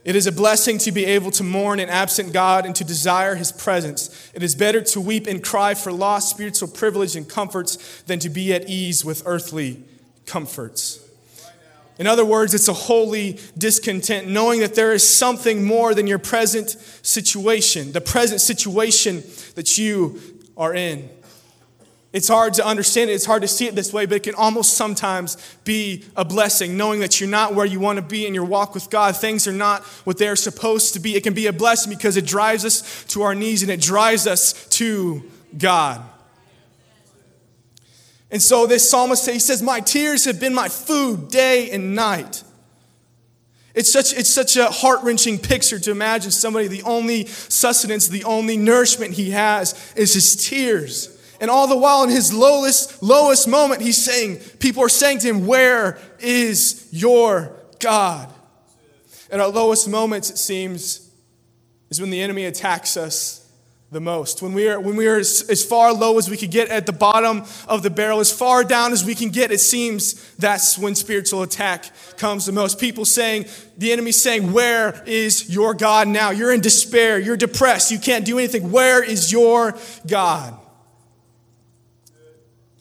It 0.05 0.15
is 0.15 0.27
a 0.27 0.31
blessing 0.31 0.77
to 0.79 0.91
be 0.91 1.05
able 1.05 1.29
to 1.31 1.43
mourn 1.43 1.79
an 1.79 1.89
absent 1.89 2.31
God 2.31 2.65
and 2.65 2.75
to 2.75 2.83
desire 2.83 3.35
his 3.35 3.51
presence. 3.51 4.31
It 4.33 4.41
is 4.41 4.55
better 4.55 4.81
to 4.81 5.01
weep 5.01 5.27
and 5.27 5.43
cry 5.43 5.73
for 5.73 5.91
lost 5.91 6.29
spiritual 6.29 6.69
privilege 6.69 7.15
and 7.15 7.27
comforts 7.27 8.01
than 8.03 8.19
to 8.19 8.29
be 8.29 8.53
at 8.53 8.69
ease 8.69 9.03
with 9.03 9.23
earthly 9.25 9.83
comforts. 10.25 11.05
In 11.97 12.07
other 12.07 12.23
words, 12.23 12.53
it's 12.53 12.69
a 12.69 12.73
holy 12.73 13.39
discontent, 13.57 14.29
knowing 14.29 14.61
that 14.61 14.73
there 14.73 14.93
is 14.93 15.05
something 15.05 15.65
more 15.65 15.93
than 15.93 16.07
your 16.07 16.17
present 16.17 16.77
situation, 17.01 17.91
the 17.91 17.99
present 17.99 18.39
situation 18.39 19.21
that 19.55 19.77
you 19.77 20.17
are 20.55 20.73
in. 20.73 21.09
It's 22.11 22.27
hard 22.27 22.55
to 22.55 22.65
understand 22.65 23.11
it, 23.11 23.13
it's 23.13 23.25
hard 23.25 23.43
to 23.43 23.47
see 23.47 23.67
it 23.67 23.75
this 23.75 23.93
way, 23.93 24.07
but 24.07 24.15
it 24.15 24.23
can 24.23 24.33
almost 24.33 24.73
sometimes 24.73 25.37
be 25.63 26.05
a 26.15 26.25
blessing, 26.25 26.75
knowing 26.75 27.01
that 27.01 27.19
you're 27.19 27.29
not 27.29 27.53
where 27.53 27.67
you 27.67 27.79
want 27.79 27.97
to 27.97 28.01
be 28.01 28.25
in 28.25 28.33
your 28.33 28.45
walk 28.45 28.73
with 28.73 28.89
God. 28.89 29.15
Things 29.15 29.47
are 29.47 29.53
not 29.53 29.83
what 30.05 30.17
they're 30.17 30.35
supposed 30.35 30.95
to 30.95 30.99
be. 30.99 31.15
It 31.15 31.23
can 31.23 31.35
be 31.35 31.45
a 31.45 31.53
blessing 31.53 31.91
because 31.93 32.17
it 32.17 32.25
drives 32.25 32.65
us 32.65 33.03
to 33.09 33.21
our 33.21 33.35
knees 33.35 33.61
and 33.61 33.71
it 33.71 33.79
drives 33.79 34.25
us 34.25 34.67
to 34.69 35.23
God. 35.55 36.01
And 38.31 38.41
so 38.41 38.65
this 38.65 38.89
psalmist 38.89 39.23
says 39.23 39.33
he 39.33 39.39
says, 39.39 39.61
My 39.61 39.79
tears 39.79 40.25
have 40.25 40.39
been 40.39 40.53
my 40.53 40.67
food 40.67 41.29
day 41.29 41.69
and 41.69 41.93
night. 41.95 42.43
It's 43.75 43.91
such, 43.91 44.13
it's 44.13 44.31
such 44.31 44.57
a 44.57 44.65
heart 44.65 45.03
wrenching 45.03 45.37
picture 45.37 45.79
to 45.79 45.91
imagine 45.91 46.31
somebody, 46.31 46.67
the 46.67 46.83
only 46.83 47.27
sustenance, 47.27 48.07
the 48.07 48.23
only 48.23 48.57
nourishment 48.57 49.13
he 49.13 49.29
has 49.29 49.93
is 49.95 50.15
his 50.15 50.35
tears. 50.35 51.15
And 51.39 51.49
all 51.49 51.67
the 51.67 51.77
while, 51.77 52.03
in 52.03 52.09
his 52.09 52.33
lowest, 52.33 53.01
lowest 53.01 53.47
moment, 53.47 53.81
he's 53.81 53.97
saying, 53.97 54.37
people 54.59 54.83
are 54.83 54.89
saying 54.89 55.19
to 55.19 55.27
him, 55.27 55.47
Where 55.47 55.97
is 56.19 56.87
your 56.91 57.55
God? 57.79 58.33
At 59.31 59.39
our 59.39 59.49
lowest 59.49 59.87
moments, 59.87 60.29
it 60.29 60.37
seems, 60.37 61.09
is 61.89 62.01
when 62.01 62.09
the 62.09 62.21
enemy 62.21 62.45
attacks 62.45 62.97
us 62.97 63.39
the 63.91 63.99
most. 63.99 64.41
When 64.41 64.53
we 64.53 64.67
are, 64.67 64.79
when 64.79 64.95
we 64.95 65.07
are 65.07 65.17
as, 65.17 65.45
as, 65.49 65.63
far 65.63 65.93
low 65.93 66.17
as 66.17 66.29
we 66.29 66.37
could 66.37 66.51
get 66.51 66.69
at 66.69 66.85
the 66.85 66.91
bottom 66.91 67.43
of 67.67 67.81
the 67.81 67.89
barrel, 67.89 68.19
as 68.19 68.31
far 68.31 68.63
down 68.63 68.91
as 68.91 69.03
we 69.03 69.15
can 69.15 69.29
get, 69.29 69.51
it 69.51 69.59
seems 69.59 70.35
that's 70.35 70.77
when 70.77 70.93
spiritual 70.93 71.41
attack 71.41 71.85
comes 72.17 72.45
the 72.45 72.51
most. 72.51 72.79
People 72.79 73.05
saying, 73.05 73.45
the 73.77 73.91
enemy 73.91 74.11
saying, 74.11 74.51
Where 74.51 75.03
is 75.05 75.49
your 75.49 75.73
God 75.73 76.07
now? 76.07 76.31
You're 76.31 76.53
in 76.53 76.61
despair. 76.61 77.19
You're 77.19 77.37
depressed. 77.37 77.91
You 77.91 77.99
can't 77.99 78.25
do 78.25 78.37
anything. 78.37 78.71
Where 78.71 79.03
is 79.03 79.31
your 79.31 79.77
God? 80.07 80.57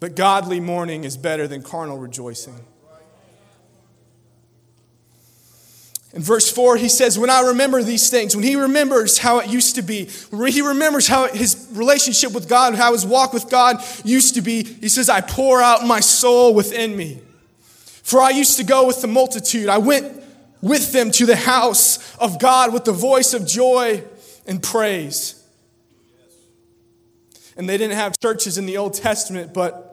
But 0.00 0.14
godly 0.14 0.60
mourning 0.60 1.04
is 1.04 1.16
better 1.16 1.48
than 1.48 1.62
carnal 1.62 1.98
rejoicing. 1.98 2.60
In 6.14 6.22
verse 6.22 6.50
4, 6.50 6.76
he 6.78 6.88
says, 6.88 7.18
When 7.18 7.28
I 7.28 7.40
remember 7.48 7.82
these 7.82 8.08
things, 8.08 8.34
when 8.34 8.44
he 8.44 8.56
remembers 8.56 9.18
how 9.18 9.40
it 9.40 9.48
used 9.48 9.74
to 9.74 9.82
be, 9.82 10.08
when 10.30 10.50
he 10.50 10.62
remembers 10.62 11.06
how 11.06 11.28
his 11.28 11.68
relationship 11.72 12.32
with 12.32 12.48
God, 12.48 12.74
how 12.74 12.92
his 12.92 13.04
walk 13.04 13.32
with 13.32 13.50
God 13.50 13.82
used 14.04 14.34
to 14.34 14.40
be, 14.40 14.62
he 14.62 14.88
says, 14.88 15.10
I 15.10 15.20
pour 15.20 15.60
out 15.60 15.86
my 15.86 16.00
soul 16.00 16.54
within 16.54 16.96
me. 16.96 17.20
For 18.02 18.20
I 18.22 18.30
used 18.30 18.56
to 18.56 18.64
go 18.64 18.86
with 18.86 19.02
the 19.02 19.06
multitude. 19.06 19.68
I 19.68 19.78
went 19.78 20.22
with 20.62 20.92
them 20.92 21.10
to 21.12 21.26
the 21.26 21.36
house 21.36 22.16
of 22.16 22.40
God 22.40 22.72
with 22.72 22.84
the 22.84 22.92
voice 22.92 23.34
of 23.34 23.46
joy 23.46 24.02
and 24.46 24.62
praise. 24.62 25.34
And 27.56 27.68
they 27.68 27.76
didn't 27.76 27.96
have 27.96 28.18
churches 28.18 28.56
in 28.56 28.64
the 28.64 28.78
Old 28.78 28.94
Testament, 28.94 29.52
but 29.52 29.87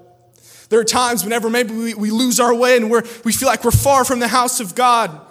there 0.70 0.80
are 0.80 0.86
times 0.86 1.24
whenever 1.24 1.50
maybe 1.50 1.74
we, 1.74 1.94
we 1.94 2.12
lose 2.12 2.40
our 2.40 2.54
way 2.54 2.78
and 2.78 2.90
we're, 2.90 3.04
we 3.24 3.34
feel 3.34 3.48
like 3.48 3.64
we're 3.64 3.72
far 3.72 4.04
from 4.04 4.20
the 4.20 4.28
house 4.28 4.60
of 4.60 4.76
God. 4.76 5.22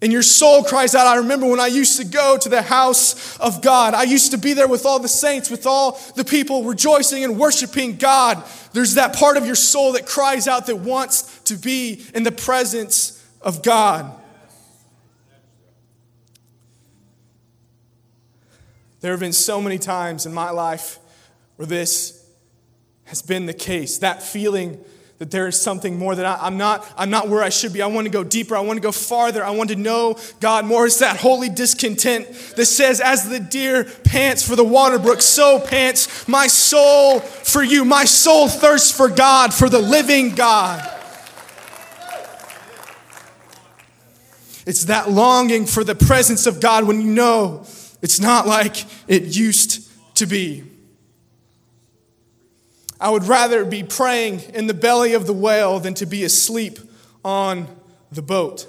And 0.00 0.12
your 0.12 0.22
soul 0.22 0.62
cries 0.62 0.94
out, 0.94 1.08
I 1.08 1.16
remember 1.16 1.46
when 1.46 1.58
I 1.58 1.66
used 1.66 1.98
to 1.98 2.06
go 2.06 2.38
to 2.38 2.48
the 2.48 2.62
house 2.62 3.36
of 3.38 3.62
God. 3.62 3.94
I 3.94 4.04
used 4.04 4.30
to 4.30 4.38
be 4.38 4.52
there 4.52 4.68
with 4.68 4.86
all 4.86 5.00
the 5.00 5.08
saints, 5.08 5.50
with 5.50 5.66
all 5.66 6.00
the 6.14 6.24
people 6.24 6.62
rejoicing 6.62 7.24
and 7.24 7.36
worshiping 7.36 7.96
God. 7.96 8.44
There's 8.72 8.94
that 8.94 9.16
part 9.16 9.36
of 9.36 9.44
your 9.44 9.56
soul 9.56 9.92
that 9.94 10.06
cries 10.06 10.46
out 10.46 10.66
that 10.66 10.76
wants 10.76 11.40
to 11.44 11.56
be 11.56 12.04
in 12.14 12.22
the 12.22 12.30
presence 12.30 13.24
of 13.42 13.64
God. 13.64 14.14
There 19.00 19.10
have 19.12 19.20
been 19.20 19.32
so 19.32 19.60
many 19.60 19.78
times 19.78 20.26
in 20.26 20.32
my 20.32 20.50
life 20.50 20.98
where 21.56 21.66
this 21.66 22.24
has 23.08 23.22
been 23.22 23.46
the 23.46 23.54
case. 23.54 23.98
That 23.98 24.22
feeling 24.22 24.78
that 25.18 25.30
there 25.30 25.48
is 25.48 25.60
something 25.60 25.98
more 25.98 26.14
that 26.14 26.24
I, 26.24 26.46
am 26.46 26.58
not 26.58 26.86
i'm 26.96 27.10
not 27.10 27.28
where 27.28 27.42
i 27.42 27.48
should 27.48 27.72
be. 27.72 27.82
I 27.82 27.86
want 27.86 28.06
to 28.06 28.10
go 28.10 28.22
deeper. 28.22 28.54
I 28.54 28.60
want 28.60 28.76
to 28.76 28.82
go 28.82 28.92
farther. 28.92 29.44
I 29.44 29.50
want 29.50 29.70
to 29.70 29.76
know 29.76 30.18
god 30.40 30.64
more. 30.64 30.86
It's 30.86 30.98
that 30.98 31.16
holy 31.16 31.48
discontent 31.48 32.28
that 32.56 32.66
says 32.66 33.00
as 33.00 33.28
the 33.28 33.40
deer 33.40 33.84
pants 34.04 34.46
for 34.46 34.56
the 34.56 34.64
water 34.64 34.98
brook 34.98 35.22
so 35.22 35.58
pants 35.58 36.28
my 36.28 36.46
soul 36.46 37.20
for 37.20 37.62
you. 37.62 37.84
My 37.84 38.04
soul 38.04 38.46
thirsts 38.46 38.96
for 38.96 39.08
god 39.08 39.52
for 39.52 39.68
the 39.68 39.80
living 39.80 40.34
god. 40.34 40.94
It's 44.66 44.84
that 44.84 45.10
longing 45.10 45.64
for 45.64 45.82
the 45.82 45.94
presence 45.94 46.46
of 46.46 46.60
god 46.60 46.84
when 46.84 47.00
you 47.00 47.10
know 47.10 47.66
it's 48.02 48.20
not 48.20 48.46
like 48.46 48.84
it 49.08 49.34
used 49.34 49.90
to 50.16 50.26
be 50.26 50.62
I 53.00 53.10
would 53.10 53.24
rather 53.24 53.64
be 53.64 53.82
praying 53.82 54.40
in 54.54 54.66
the 54.66 54.74
belly 54.74 55.14
of 55.14 55.26
the 55.26 55.32
whale 55.32 55.78
than 55.78 55.94
to 55.94 56.06
be 56.06 56.24
asleep 56.24 56.78
on 57.24 57.68
the 58.10 58.22
boat. 58.22 58.66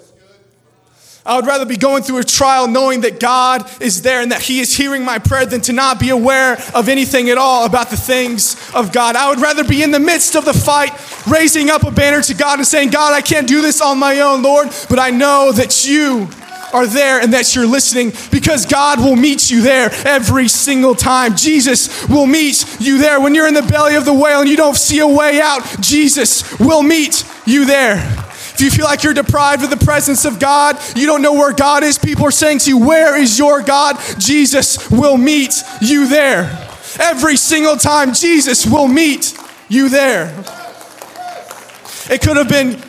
I 1.24 1.36
would 1.36 1.46
rather 1.46 1.66
be 1.66 1.76
going 1.76 2.02
through 2.02 2.18
a 2.18 2.24
trial 2.24 2.66
knowing 2.66 3.02
that 3.02 3.20
God 3.20 3.70
is 3.82 4.02
there 4.02 4.22
and 4.22 4.32
that 4.32 4.40
He 4.40 4.60
is 4.60 4.74
hearing 4.74 5.04
my 5.04 5.18
prayer 5.18 5.44
than 5.44 5.60
to 5.62 5.72
not 5.72 6.00
be 6.00 6.08
aware 6.08 6.56
of 6.74 6.88
anything 6.88 7.28
at 7.28 7.36
all 7.36 7.66
about 7.66 7.90
the 7.90 7.96
things 7.96 8.56
of 8.74 8.90
God. 8.90 9.16
I 9.16 9.28
would 9.28 9.40
rather 9.40 9.62
be 9.62 9.82
in 9.82 9.90
the 9.90 10.00
midst 10.00 10.34
of 10.34 10.46
the 10.46 10.54
fight, 10.54 10.92
raising 11.26 11.68
up 11.68 11.84
a 11.84 11.90
banner 11.90 12.22
to 12.22 12.34
God 12.34 12.58
and 12.58 12.66
saying, 12.66 12.90
God, 12.90 13.12
I 13.12 13.20
can't 13.20 13.46
do 13.46 13.60
this 13.60 13.82
on 13.82 13.98
my 13.98 14.20
own, 14.20 14.42
Lord, 14.42 14.68
but 14.88 14.98
I 14.98 15.10
know 15.10 15.52
that 15.52 15.86
you 15.86 16.28
are 16.72 16.86
there 16.86 17.20
and 17.20 17.32
that 17.32 17.54
you're 17.54 17.66
listening 17.66 18.12
because 18.30 18.66
God 18.66 19.00
will 19.00 19.16
meet 19.16 19.50
you 19.50 19.62
there 19.62 19.90
every 20.04 20.48
single 20.48 20.94
time. 20.94 21.36
Jesus 21.36 22.08
will 22.08 22.26
meet 22.26 22.64
you 22.80 22.98
there. 22.98 23.20
When 23.20 23.34
you're 23.34 23.48
in 23.48 23.54
the 23.54 23.62
belly 23.62 23.96
of 23.96 24.04
the 24.04 24.14
whale 24.14 24.40
and 24.40 24.48
you 24.48 24.56
don't 24.56 24.76
see 24.76 24.98
a 25.00 25.06
way 25.06 25.40
out, 25.40 25.62
Jesus 25.80 26.58
will 26.58 26.82
meet 26.82 27.24
you 27.46 27.64
there. 27.64 27.96
If 28.54 28.60
you 28.60 28.70
feel 28.70 28.84
like 28.84 29.02
you're 29.02 29.14
deprived 29.14 29.64
of 29.64 29.70
the 29.70 29.82
presence 29.82 30.24
of 30.24 30.38
God, 30.38 30.78
you 30.94 31.06
don't 31.06 31.22
know 31.22 31.32
where 31.32 31.52
God 31.52 31.82
is, 31.82 31.98
people 31.98 32.26
are 32.26 32.30
saying 32.30 32.58
to 32.60 32.70
you, 32.70 32.78
Where 32.78 33.16
is 33.16 33.38
your 33.38 33.62
God? 33.62 33.96
Jesus 34.18 34.90
will 34.90 35.16
meet 35.16 35.54
you 35.80 36.06
there. 36.08 36.68
Every 36.98 37.36
single 37.36 37.76
time, 37.76 38.12
Jesus 38.12 38.66
will 38.66 38.88
meet 38.88 39.34
you 39.68 39.88
there. 39.88 40.26
It 42.10 42.20
could 42.20 42.36
have 42.36 42.48
been 42.48 42.82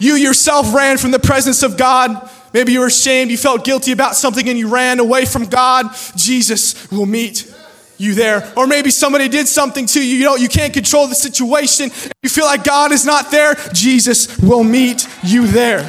you 0.00 0.14
yourself 0.14 0.74
ran 0.74 0.98
from 0.98 1.12
the 1.12 1.18
presence 1.18 1.62
of 1.62 1.76
God 1.76 2.28
Maybe 2.54 2.72
you 2.72 2.80
were 2.80 2.86
ashamed, 2.86 3.32
you 3.32 3.36
felt 3.36 3.64
guilty 3.64 3.90
about 3.90 4.14
something, 4.14 4.48
and 4.48 4.56
you 4.56 4.68
ran 4.68 5.00
away 5.00 5.24
from 5.24 5.46
God. 5.46 5.86
Jesus 6.14 6.88
will 6.92 7.04
meet 7.04 7.52
you 7.98 8.14
there. 8.14 8.52
Or 8.56 8.68
maybe 8.68 8.90
somebody 8.90 9.28
did 9.28 9.48
something 9.48 9.86
to 9.86 10.00
you. 10.00 10.16
You 10.16 10.24
know, 10.24 10.36
you 10.36 10.48
can't 10.48 10.72
control 10.72 11.08
the 11.08 11.16
situation. 11.16 11.90
You 12.22 12.30
feel 12.30 12.44
like 12.44 12.62
God 12.62 12.92
is 12.92 13.04
not 13.04 13.32
there. 13.32 13.56
Jesus 13.72 14.38
will 14.38 14.62
meet 14.62 15.08
you 15.24 15.48
there. 15.48 15.80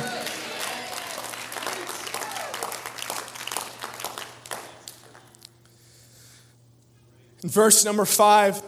In 7.44 7.50
verse 7.50 7.86
number 7.86 8.06
five, 8.06 8.60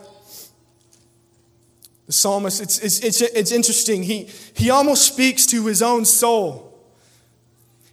the 2.05 2.13
psalmist, 2.13 2.61
it's, 2.61 2.77
it's, 2.77 2.99
it's, 2.99 3.21
it's 3.21 3.51
interesting. 3.51 4.03
He, 4.03 4.29
he 4.53 4.69
almost 4.69 5.11
speaks 5.11 5.47
to 5.47 5.65
his 5.65 5.81
own 5.81 6.05
soul. 6.05 6.66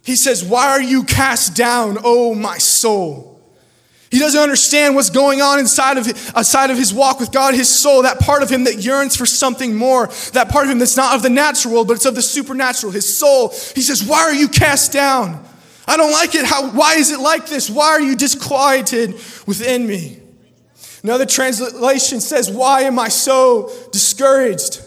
He 0.05 0.15
says, 0.15 0.43
Why 0.43 0.67
are 0.69 0.81
you 0.81 1.03
cast 1.03 1.55
down, 1.55 1.97
O 2.03 2.35
my 2.35 2.59
soul? 2.59 3.41
He 4.11 4.19
doesn't 4.19 4.39
understand 4.39 4.95
what's 4.95 5.09
going 5.09 5.41
on 5.41 5.59
inside 5.59 5.97
of, 5.97 6.07
inside 6.07 6.69
uh, 6.69 6.73
of 6.73 6.77
his 6.77 6.93
walk 6.93 7.19
with 7.19 7.31
God, 7.31 7.55
his 7.55 7.67
soul, 7.67 8.03
that 8.03 8.19
part 8.19 8.43
of 8.43 8.49
him 8.49 8.65
that 8.65 8.77
yearns 8.77 9.15
for 9.15 9.25
something 9.25 9.75
more, 9.75 10.07
that 10.33 10.47
part 10.49 10.65
of 10.65 10.71
him 10.71 10.77
that's 10.77 10.95
not 10.95 11.15
of 11.15 11.23
the 11.23 11.29
natural 11.29 11.73
world, 11.73 11.87
but 11.87 11.95
it's 11.95 12.05
of 12.05 12.13
the 12.13 12.21
supernatural, 12.21 12.91
his 12.93 13.17
soul. 13.17 13.49
He 13.49 13.81
says, 13.81 14.03
Why 14.03 14.21
are 14.21 14.33
you 14.33 14.47
cast 14.47 14.93
down? 14.93 15.43
I 15.87 15.97
don't 15.97 16.11
like 16.11 16.35
it. 16.35 16.45
How, 16.45 16.69
why 16.69 16.95
is 16.95 17.11
it 17.11 17.19
like 17.19 17.47
this? 17.47 17.67
Why 17.67 17.87
are 17.87 18.01
you 18.01 18.15
disquieted 18.15 19.15
within 19.47 19.87
me? 19.87 20.19
Another 21.01 21.25
translation 21.25 22.21
says, 22.21 22.49
Why 22.49 22.81
am 22.81 22.99
I 22.99 23.09
so 23.09 23.71
discouraged? 23.91 24.81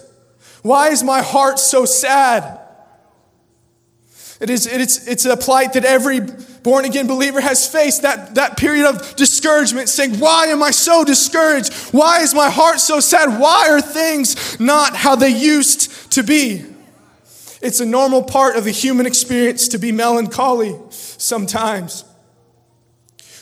Why 0.62 0.88
is 0.88 1.02
my 1.02 1.22
heart 1.22 1.59
so 1.59 1.85
sad? 1.85 2.58
It 4.40 4.51
is, 4.51 4.66
it's, 4.66 5.07
it's 5.07 5.24
a 5.24 5.37
plight 5.37 5.72
that 5.72 5.85
every 5.85 6.20
born 6.20 6.85
again 6.85 7.07
believer 7.07 7.40
has 7.40 7.66
faced 7.66 8.03
that, 8.03 8.37
that 8.37 8.57
period 8.57 8.87
of 8.87 9.16
discouragement, 9.16 9.88
saying, 9.88 10.18
Why 10.18 10.46
am 10.46 10.62
I 10.62 10.70
so 10.70 11.05
discouraged? 11.05 11.72
Why 11.92 12.20
is 12.20 12.35
my 12.35 12.48
heart 12.48 12.79
so 12.79 13.01
sad? 13.01 13.40
Why 13.40 13.68
are 13.70 13.81
things 13.81 14.61
not 14.61 14.94
how 14.94 15.16
they 15.16 15.31
used 15.31 16.12
to 16.12 16.22
be? 16.22 16.64
It's 17.61 17.81
a 17.81 17.87
normal 17.87 18.22
part 18.22 18.57
of 18.57 18.64
the 18.64 18.70
human 18.70 19.07
experience 19.07 19.68
to 19.68 19.79
be 19.79 19.90
melancholy 19.90 20.79
sometimes. 20.90 22.05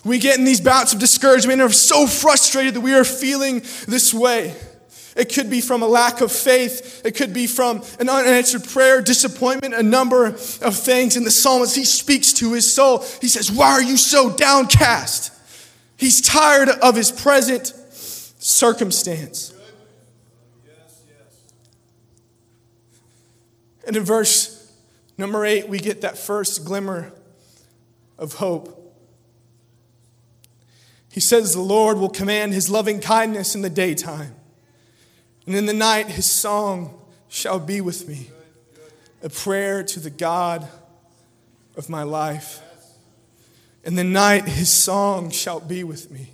We 0.04 0.18
get 0.18 0.38
in 0.38 0.44
these 0.44 0.60
bouts 0.60 0.94
of 0.94 1.00
discouragement 1.00 1.60
and 1.60 1.68
are 1.68 1.74
so 1.74 2.06
frustrated 2.06 2.74
that 2.74 2.80
we 2.80 2.94
are 2.94 3.04
feeling 3.04 3.60
this 3.86 4.14
way. 4.14 4.54
It 5.16 5.32
could 5.32 5.48
be 5.48 5.62
from 5.62 5.82
a 5.82 5.88
lack 5.88 6.20
of 6.20 6.30
faith. 6.30 7.00
It 7.04 7.16
could 7.16 7.32
be 7.32 7.46
from 7.46 7.82
an 7.98 8.10
unanswered 8.10 8.64
prayer, 8.64 9.00
disappointment, 9.00 9.72
a 9.72 9.82
number 9.82 10.26
of 10.26 10.76
things. 10.76 11.16
In 11.16 11.24
the 11.24 11.30
psalmist, 11.30 11.74
he 11.74 11.86
speaks 11.86 12.34
to 12.34 12.52
his 12.52 12.72
soul. 12.72 13.02
He 13.22 13.28
says, 13.28 13.50
Why 13.50 13.72
are 13.72 13.82
you 13.82 13.96
so 13.96 14.30
downcast? 14.30 15.32
He's 15.96 16.20
tired 16.20 16.68
of 16.68 16.94
his 16.94 17.10
present 17.10 17.68
circumstance. 18.38 19.54
And 23.86 23.96
in 23.96 24.04
verse 24.04 24.70
number 25.16 25.46
eight, 25.46 25.68
we 25.68 25.78
get 25.78 26.02
that 26.02 26.18
first 26.18 26.66
glimmer 26.66 27.12
of 28.18 28.34
hope. 28.34 28.94
He 31.10 31.20
says, 31.20 31.54
The 31.54 31.60
Lord 31.62 31.96
will 31.96 32.10
command 32.10 32.52
his 32.52 32.68
loving 32.68 33.00
kindness 33.00 33.54
in 33.54 33.62
the 33.62 33.70
daytime 33.70 34.35
and 35.46 35.54
in 35.54 35.66
the 35.66 35.72
night, 35.72 36.06
his 36.08 36.30
song 36.30 37.00
shall 37.28 37.60
be 37.60 37.80
with 37.80 38.08
me, 38.08 38.30
a 39.22 39.28
prayer 39.28 39.82
to 39.84 40.00
the 40.00 40.10
God 40.10 40.68
of 41.76 41.88
my 41.88 42.02
life. 42.02 42.60
In 43.84 43.94
the 43.94 44.04
night, 44.04 44.46
his 44.46 44.68
song 44.68 45.30
shall 45.30 45.60
be 45.60 45.84
with 45.84 46.10
me. 46.10 46.32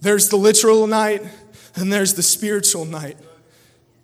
There's 0.00 0.30
the 0.30 0.36
literal 0.36 0.86
night, 0.86 1.22
and 1.76 1.92
there's 1.92 2.14
the 2.14 2.22
spiritual 2.22 2.84
night. 2.86 3.18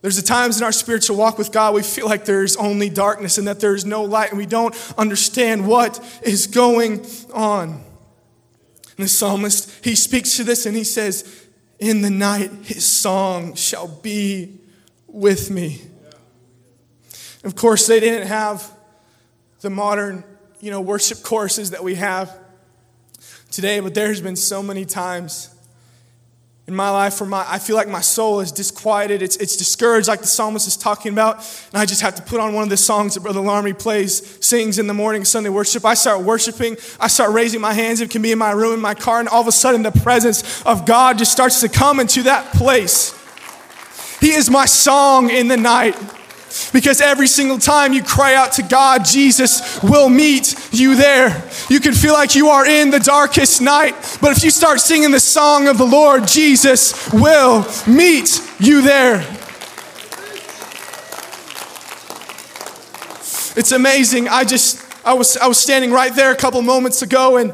There's 0.01 0.17
the 0.17 0.23
times 0.23 0.59
in 0.59 0.65
our 0.65 0.71
spiritual 0.73 1.17
walk 1.17 1.39
with 1.39 1.51
God 1.51 1.75
we 1.75 1.83
feel 1.83 2.07
like 2.07 2.25
there's 2.25 2.55
only 2.57 2.89
darkness 2.89 3.37
and 3.37 3.49
that 3.49 3.59
there's 3.59 3.85
no 3.85 4.05
light, 4.05 4.31
and 4.31 4.39
we 4.39 4.47
don't 4.47 4.77
understand 4.97 5.67
what 5.67 5.99
is 6.23 6.47
going 6.47 7.05
on. 7.33 7.71
And 7.71 9.05
the 9.05 9.09
psalmist, 9.09 9.85
he 9.85 9.95
speaks 9.95 10.37
to 10.37 10.45
this 10.45 10.67
and 10.67 10.77
he 10.77 10.85
says, 10.85 11.48
In 11.79 12.03
the 12.03 12.11
night, 12.11 12.51
his 12.65 12.85
song 12.85 13.55
shall 13.55 13.87
be 13.87 14.59
with 15.07 15.51
me. 15.51 15.81
Of 17.45 17.55
course, 17.55 17.87
they 17.87 18.01
didn't 18.01 18.27
have 18.27 18.71
the 19.61 19.71
modern, 19.71 20.25
you 20.61 20.71
know, 20.71 20.81
worship 20.81 21.23
courses 21.23 21.71
that 21.71 21.85
we 21.85 21.95
have 21.95 22.37
today, 23.51 23.81
but 23.81 23.95
there's 23.95 24.21
been 24.21 24.37
so 24.37 24.63
many 24.63 24.85
times 24.85 25.55
in 26.69 26.75
my 26.75 26.91
life 26.91 27.19
where 27.19 27.29
my, 27.29 27.47
I 27.49 27.59
feel 27.59 27.77
like 27.77 27.89
my 27.89 28.03
soul 28.03 28.41
is 28.41 28.53
disquieted, 28.53 29.23
it's, 29.23 29.37
it's 29.37 29.57
discouraged, 29.57 30.07
like 30.07 30.21
the 30.21 30.27
psalmist 30.27 30.69
is 30.69 30.77
talking 30.77 31.13
about, 31.13 31.37
and 31.73 31.81
I 31.81 31.87
just 31.87 32.03
have 32.03 32.15
to 32.17 32.23
put 32.23 32.41
on 32.41 32.53
one 32.53 32.63
of 32.63 32.69
the 32.69 32.77
songs 32.77 33.15
that 33.15 33.23
Brother 33.23 33.41
Larmy 33.41 33.73
plays, 33.73 34.37
sings 34.45 34.79
in 34.79 34.87
the 34.87 34.93
morning 34.93 35.25
Sunday 35.25 35.49
worship. 35.49 35.87
I 35.87 35.95
start 35.95 36.21
worshiping, 36.21 36.77
I 37.01 37.09
start 37.09 37.33
raising 37.33 37.63
my 37.63 37.73
hands. 37.73 38.03
It 38.03 38.11
can 38.11 38.21
be 38.21 38.33
in 38.33 38.39
my 38.39 38.51
room, 38.51 38.75
in 38.75 38.81
my 38.81 38.93
car, 38.93 39.19
and 39.19 39.31
all 39.31 39.41
of 39.41 39.47
a 39.47 39.53
sudden 39.53 39.83
the 39.83 39.93
presence 39.93 40.63
of 40.67 40.85
God 40.85 41.17
just 41.17 41.33
starts 41.33 41.63
to 41.63 41.71
come 41.71 42.01
into 42.01 42.25
that 42.25 42.53
place. 42.53 43.15
He 44.21 44.33
is 44.33 44.51
my 44.51 44.67
song 44.67 45.31
in 45.31 45.49
the 45.49 45.57
night. 45.57 45.97
Because 46.73 47.01
every 47.01 47.27
single 47.27 47.59
time 47.59 47.93
you 47.93 48.03
cry 48.03 48.35
out 48.35 48.53
to 48.53 48.63
God, 48.63 49.05
Jesus 49.05 49.83
will 49.83 50.09
meet 50.09 50.55
you 50.73 50.97
there. 50.97 51.49
You 51.69 51.81
can 51.81 51.95
feel 51.95 52.13
like 52.13 52.35
you 52.35 52.49
are 52.49 52.67
in 52.67 52.91
the 52.91 53.01
darkest 53.01 53.61
night, 53.61 53.95
but 54.21 54.37
if 54.37 54.43
you 54.43 54.51
start 54.51 54.81
singing 54.81 55.11
the 55.11 55.21
song 55.21 55.69
of 55.69 55.79
the 55.79 55.87
Lord, 55.87 56.27
Jesus 56.27 57.13
will 57.13 57.67
meet 57.87 58.43
you 58.59 58.83
there. 58.83 59.21
It's 63.57 63.73
amazing. 63.73 64.29
I 64.29 64.45
just 64.45 64.85
I 65.05 65.15
was 65.15 65.37
I 65.37 65.49
was 65.49 65.59
standing 65.59 65.91
right 65.91 66.15
there 66.15 66.31
a 66.31 66.37
couple 66.37 66.63
moments 66.63 67.03
ago 67.03 67.39
and 67.39 67.53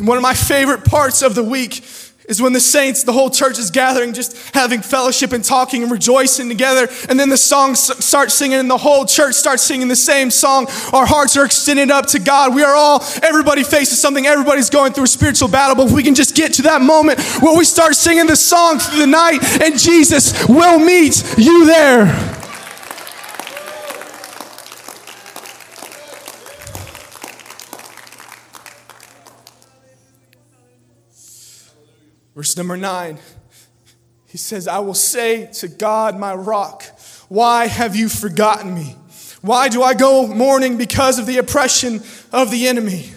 one 0.00 0.18
of 0.18 0.22
my 0.22 0.34
favorite 0.34 0.84
parts 0.84 1.22
of 1.22 1.34
the 1.34 1.42
week 1.42 1.82
is 2.30 2.40
when 2.40 2.52
the 2.52 2.60
saints, 2.60 3.02
the 3.02 3.12
whole 3.12 3.28
church 3.28 3.58
is 3.58 3.70
gathering, 3.70 4.14
just 4.14 4.36
having 4.54 4.80
fellowship 4.80 5.32
and 5.32 5.44
talking 5.44 5.82
and 5.82 5.90
rejoicing 5.90 6.48
together. 6.48 6.88
And 7.08 7.18
then 7.18 7.28
the 7.28 7.36
songs 7.36 7.80
start 8.04 8.30
singing 8.30 8.60
and 8.60 8.70
the 8.70 8.78
whole 8.78 9.04
church 9.04 9.34
starts 9.34 9.64
singing 9.64 9.88
the 9.88 9.96
same 9.96 10.30
song. 10.30 10.68
Our 10.92 11.04
hearts 11.04 11.36
are 11.36 11.44
extended 11.44 11.90
up 11.90 12.06
to 12.06 12.20
God. 12.20 12.54
We 12.54 12.62
are 12.62 12.74
all, 12.74 13.02
everybody 13.24 13.64
faces 13.64 14.00
something. 14.00 14.26
Everybody's 14.26 14.70
going 14.70 14.92
through 14.92 15.04
a 15.04 15.08
spiritual 15.08 15.48
battle. 15.48 15.74
But 15.74 15.88
if 15.88 15.92
we 15.92 16.04
can 16.04 16.14
just 16.14 16.36
get 16.36 16.54
to 16.54 16.62
that 16.62 16.80
moment 16.80 17.20
where 17.42 17.58
we 17.58 17.64
start 17.64 17.96
singing 17.96 18.26
the 18.26 18.36
song 18.36 18.78
through 18.78 19.00
the 19.00 19.06
night 19.08 19.40
and 19.60 19.76
Jesus 19.76 20.46
will 20.48 20.78
meet 20.78 21.24
you 21.36 21.66
there. 21.66 22.39
Verse 32.40 32.56
number 32.56 32.78
nine, 32.78 33.18
he 34.24 34.38
says, 34.38 34.66
I 34.66 34.78
will 34.78 34.94
say 34.94 35.50
to 35.56 35.68
God, 35.68 36.18
my 36.18 36.32
rock, 36.34 36.84
why 37.28 37.66
have 37.66 37.94
you 37.94 38.08
forgotten 38.08 38.74
me? 38.74 38.96
Why 39.42 39.68
do 39.68 39.82
I 39.82 39.92
go 39.92 40.26
mourning 40.26 40.78
because 40.78 41.18
of 41.18 41.26
the 41.26 41.36
oppression 41.36 42.02
of 42.32 42.50
the 42.50 42.66
enemy? 42.66 43.12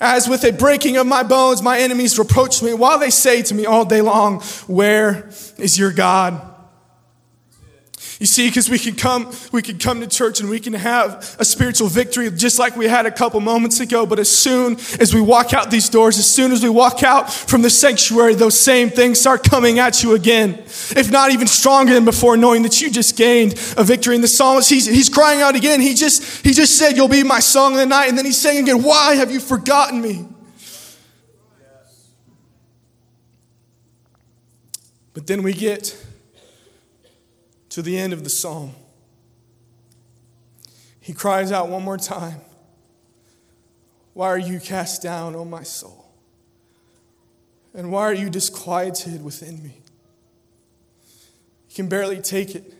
As 0.00 0.26
with 0.26 0.42
a 0.42 0.50
breaking 0.50 0.96
of 0.96 1.06
my 1.06 1.22
bones, 1.22 1.62
my 1.62 1.78
enemies 1.78 2.18
reproach 2.18 2.64
me, 2.64 2.74
while 2.74 2.98
they 2.98 3.10
say 3.10 3.42
to 3.42 3.54
me 3.54 3.64
all 3.64 3.84
day 3.84 4.00
long, 4.00 4.40
Where 4.66 5.28
is 5.56 5.78
your 5.78 5.92
God? 5.92 6.51
You 8.22 8.26
see, 8.26 8.46
because 8.46 8.70
we 8.70 8.78
can 8.78 8.94
come, 8.94 9.34
we 9.50 9.62
can 9.62 9.78
come 9.78 9.98
to 9.98 10.06
church 10.06 10.38
and 10.38 10.48
we 10.48 10.60
can 10.60 10.74
have 10.74 11.34
a 11.40 11.44
spiritual 11.44 11.88
victory 11.88 12.30
just 12.30 12.56
like 12.56 12.76
we 12.76 12.86
had 12.86 13.04
a 13.04 13.10
couple 13.10 13.40
moments 13.40 13.80
ago. 13.80 14.06
But 14.06 14.20
as 14.20 14.30
soon 14.30 14.74
as 15.00 15.12
we 15.12 15.20
walk 15.20 15.52
out 15.52 15.72
these 15.72 15.88
doors, 15.88 16.20
as 16.20 16.30
soon 16.30 16.52
as 16.52 16.62
we 16.62 16.68
walk 16.68 17.02
out 17.02 17.32
from 17.32 17.62
the 17.62 17.68
sanctuary, 17.68 18.36
those 18.36 18.56
same 18.56 18.90
things 18.90 19.20
start 19.20 19.42
coming 19.42 19.80
at 19.80 20.04
you 20.04 20.14
again. 20.14 20.50
If 20.50 21.10
not 21.10 21.32
even 21.32 21.48
stronger 21.48 21.94
than 21.94 22.04
before, 22.04 22.36
knowing 22.36 22.62
that 22.62 22.80
you 22.80 22.92
just 22.92 23.16
gained 23.16 23.54
a 23.76 23.82
victory. 23.82 24.14
In 24.14 24.20
the 24.20 24.28
psalmist, 24.28 24.70
he's, 24.70 24.86
he's 24.86 25.08
crying 25.08 25.42
out 25.42 25.56
again. 25.56 25.80
He 25.80 25.92
just, 25.92 26.46
he 26.46 26.52
just 26.52 26.78
said, 26.78 26.96
You'll 26.96 27.08
be 27.08 27.24
my 27.24 27.40
song 27.40 27.72
of 27.72 27.78
the 27.78 27.86
night. 27.86 28.08
And 28.08 28.16
then 28.16 28.24
he's 28.24 28.40
saying 28.40 28.62
again, 28.62 28.84
Why 28.84 29.16
have 29.16 29.32
you 29.32 29.40
forgotten 29.40 30.00
me? 30.00 30.28
But 35.12 35.26
then 35.26 35.42
we 35.42 35.54
get 35.54 35.96
to 37.72 37.80
the 37.80 37.96
end 37.96 38.12
of 38.12 38.22
the 38.22 38.28
psalm. 38.28 38.74
He 41.00 41.14
cries 41.14 41.50
out 41.50 41.70
one 41.70 41.82
more 41.82 41.96
time 41.96 42.40
Why 44.12 44.28
are 44.28 44.38
you 44.38 44.60
cast 44.60 45.02
down, 45.02 45.34
O 45.34 45.46
my 45.46 45.62
soul? 45.62 46.06
And 47.74 47.90
why 47.90 48.02
are 48.02 48.12
you 48.12 48.28
disquieted 48.28 49.24
within 49.24 49.62
me? 49.62 49.78
He 51.66 51.74
can 51.74 51.88
barely 51.88 52.20
take 52.20 52.54
it. 52.54 52.74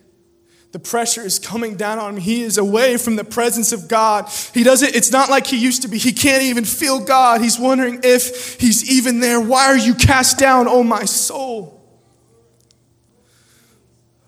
The 0.73 0.79
pressure 0.79 1.23
is 1.23 1.39
coming 1.39 1.77
down 1.77 1.99
on 1.99 2.17
him. 2.17 2.21
He 2.21 2.43
is 2.43 2.59
away 2.59 2.99
from 2.99 3.17
the 3.17 3.25
presence 3.25 3.73
of 3.73 3.89
God. 3.89 4.29
He 4.53 4.63
doesn't, 4.63 4.95
it's 4.95 5.11
not 5.11 5.31
like 5.31 5.47
he 5.47 5.57
used 5.57 5.81
to 5.83 5.89
be. 5.89 5.97
He 5.97 6.13
can't 6.13 6.43
even 6.43 6.67
feel 6.67 7.03
God. 7.03 7.41
He's 7.41 7.59
wondering 7.59 8.01
if 8.05 8.61
he's 8.61 8.91
even 8.91 9.21
there. 9.21 9.41
Why 9.41 9.69
are 9.69 9.79
you 9.79 9.95
cast 9.95 10.39
down, 10.39 10.69
O 10.69 10.83
my 10.83 11.07
soul? 11.07 11.82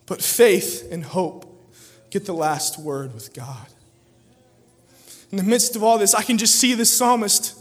But 0.07 0.23
faith 0.23 0.89
and 0.91 1.05
hope 1.05 1.51
get 2.11 2.27
the 2.27 2.35
last 2.35 2.79
word 2.79 3.15
with 3.15 3.35
God. 3.35 3.67
In 5.31 5.39
the 5.39 5.45
midst 5.45 5.75
of 5.75 5.83
all 5.83 5.99
this, 5.99 6.15
I 6.15 6.23
can 6.23 6.39
just 6.39 6.57
see 6.57 6.75
the 6.75 6.85
psalmist 6.85 7.61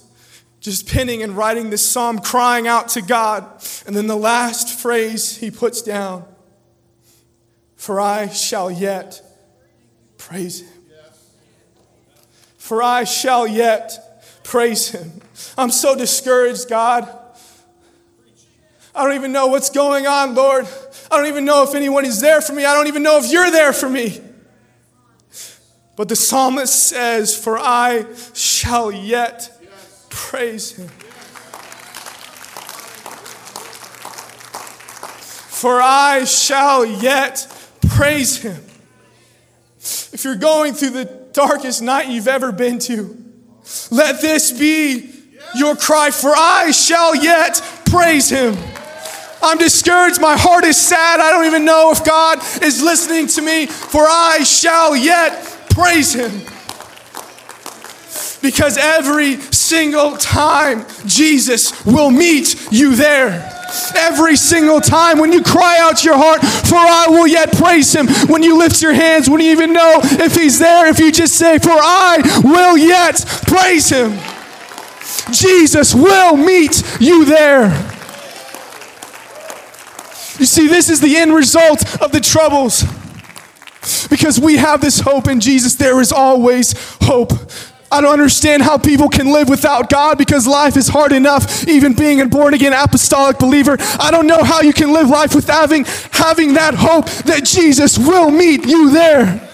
just 0.60 0.88
penning 0.88 1.22
and 1.22 1.36
writing 1.36 1.70
this 1.70 1.86
psalm, 1.90 2.20
crying 2.20 2.68
out 2.68 2.90
to 2.90 3.02
God. 3.02 3.46
And 3.86 3.96
then 3.96 4.08
the 4.08 4.16
last 4.16 4.80
phrase 4.80 5.38
he 5.38 5.52
puts 5.52 5.82
down 5.82 6.26
For 7.76 8.00
I 8.00 8.30
shall 8.30 8.72
yet 8.72 9.22
praise 10.18 10.62
him. 10.62 10.70
For 12.58 12.82
I 12.82 13.04
shall 13.04 13.46
yet 13.46 14.24
praise 14.44 14.90
him. 14.90 15.12
I'm 15.58 15.72
so 15.72 15.96
discouraged, 15.96 16.70
God. 16.70 17.10
I 18.96 19.04
don't 19.04 19.16
even 19.16 19.32
know 19.32 19.48
what's 19.48 19.70
going 19.70 20.06
on, 20.06 20.36
Lord. 20.36 20.68
I 21.10 21.18
don't 21.18 21.26
even 21.28 21.46
know 21.46 21.64
if 21.64 21.74
anyone 21.74 22.06
is 22.06 22.22
there 22.22 22.42
for 22.42 22.54
me. 22.54 22.66
I 22.66 22.76
don't 22.76 22.88
even 22.88 23.02
know 23.02 23.18
if 23.18 23.32
you're 23.32 23.50
there 23.50 23.74
for 23.74 23.90
me. 23.90 24.22
But 25.96 26.10
the 26.10 26.16
psalmist 26.16 26.90
says, 26.90 27.36
For 27.36 27.58
I 27.58 28.06
shall 28.34 28.92
yet 28.92 29.50
praise 30.10 30.74
him. 30.74 30.88
For 35.50 35.82
I 35.82 36.26
shall 36.26 36.86
yet 36.86 37.48
praise 37.90 38.38
him. 38.38 38.64
If 39.80 40.24
you're 40.24 40.36
going 40.36 40.74
through 40.74 40.92
the 40.92 41.06
darkest 41.34 41.82
night 41.82 42.10
you've 42.10 42.28
ever 42.28 42.52
been 42.52 42.80
to, 42.80 43.18
let 43.90 44.22
this 44.22 44.52
be 44.52 45.10
your 45.56 45.76
cry, 45.76 46.12
for 46.12 46.34
I 46.36 46.72
shall 46.72 47.16
yet 47.16 47.62
praise 47.86 48.30
him. 48.30 48.56
I'm 49.44 49.58
discouraged. 49.58 50.22
My 50.22 50.38
heart 50.38 50.64
is 50.64 50.78
sad. 50.78 51.20
I 51.20 51.32
don't 51.32 51.46
even 51.46 51.66
know 51.66 51.92
if 51.92 52.04
God 52.04 52.40
is 52.64 52.82
listening 52.82 53.28
to 53.28 53.42
me, 53.42 53.66
for 53.66 54.02
I 54.02 54.44
shall 54.44 54.96
yet 54.96 55.44
praise 55.70 56.14
Him. 56.14 56.32
Because 58.42 58.78
every 58.78 59.38
single 59.38 60.18
time 60.18 60.86
Jesus 61.06 61.86
will 61.86 62.12
meet 62.12 62.68
you 62.72 62.96
there. 62.96 63.50
Every 63.96 64.36
single 64.36 64.82
time 64.82 65.18
when 65.18 65.32
you 65.32 65.42
cry 65.42 65.80
out 65.80 66.04
your 66.04 66.18
heart, 66.18 66.42
for 66.42 66.76
I 66.76 67.08
will 67.10 67.26
yet 67.26 67.54
praise 67.54 67.92
him. 67.94 68.08
When 68.28 68.44
you 68.44 68.58
lift 68.60 68.84
your 68.84 68.94
hands, 68.94 69.30
when 69.30 69.42
you 69.42 69.50
even 69.52 69.74
know 69.74 70.00
if 70.04 70.36
he's 70.36 70.60
there, 70.60 70.88
if 70.88 71.00
you 71.00 71.12
just 71.12 71.36
say, 71.36 71.58
for 71.58 71.72
I 71.72 72.20
will 72.44 72.78
yet 72.78 73.26
praise 73.48 73.90
him. 73.90 74.20
Jesus 75.32 75.96
will 75.96 76.36
meet 76.36 76.84
you 77.00 77.26
there. 77.26 77.93
You 80.44 80.48
see, 80.48 80.68
this 80.68 80.90
is 80.90 81.00
the 81.00 81.16
end 81.16 81.34
result 81.34 82.02
of 82.02 82.12
the 82.12 82.20
troubles. 82.20 82.84
Because 84.10 84.42
we 84.42 84.58
have 84.58 84.82
this 84.82 85.00
hope 85.00 85.30
in 85.30 85.40
Jesus, 85.40 85.76
there 85.76 86.02
is 86.02 86.12
always 86.12 86.74
hope. 87.04 87.32
I 87.90 88.02
don't 88.02 88.12
understand 88.12 88.62
how 88.62 88.78
people 88.78 89.08
can 89.08 89.32
live 89.32 89.48
without 89.48 89.90
God 89.90 90.18
because 90.18 90.46
life 90.46 90.76
is 90.76 90.90
hard 90.90 91.14
enough, 91.14 91.66
even 91.66 91.94
being 91.94 92.20
a 92.20 92.26
born 92.26 92.54
again 92.54 92.74
apostolic 92.74 93.40
believer. 93.40 93.78
I 94.02 94.12
don't 94.12 94.28
know 94.28 94.44
how 94.44 94.60
you 94.60 94.74
can 94.74 94.92
live 94.92 95.08
life 95.08 95.34
without 95.34 95.62
having, 95.62 95.86
having 96.12 96.56
that 96.56 96.74
hope 96.74 97.06
that 97.24 97.46
Jesus 97.46 97.98
will 97.98 98.30
meet 98.30 98.66
you 98.66 98.92
there. 98.92 99.50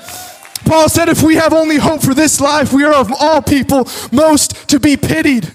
Paul 0.66 0.90
said, 0.90 1.08
if 1.08 1.22
we 1.22 1.36
have 1.36 1.54
only 1.54 1.78
hope 1.78 2.02
for 2.02 2.16
this 2.16 2.42
life, 2.42 2.74
we 2.74 2.84
are 2.84 2.96
of 2.96 3.14
all 3.20 3.44
people 3.44 3.88
most 4.12 4.68
to 4.70 4.80
be 4.80 4.98
pitied. 4.98 5.54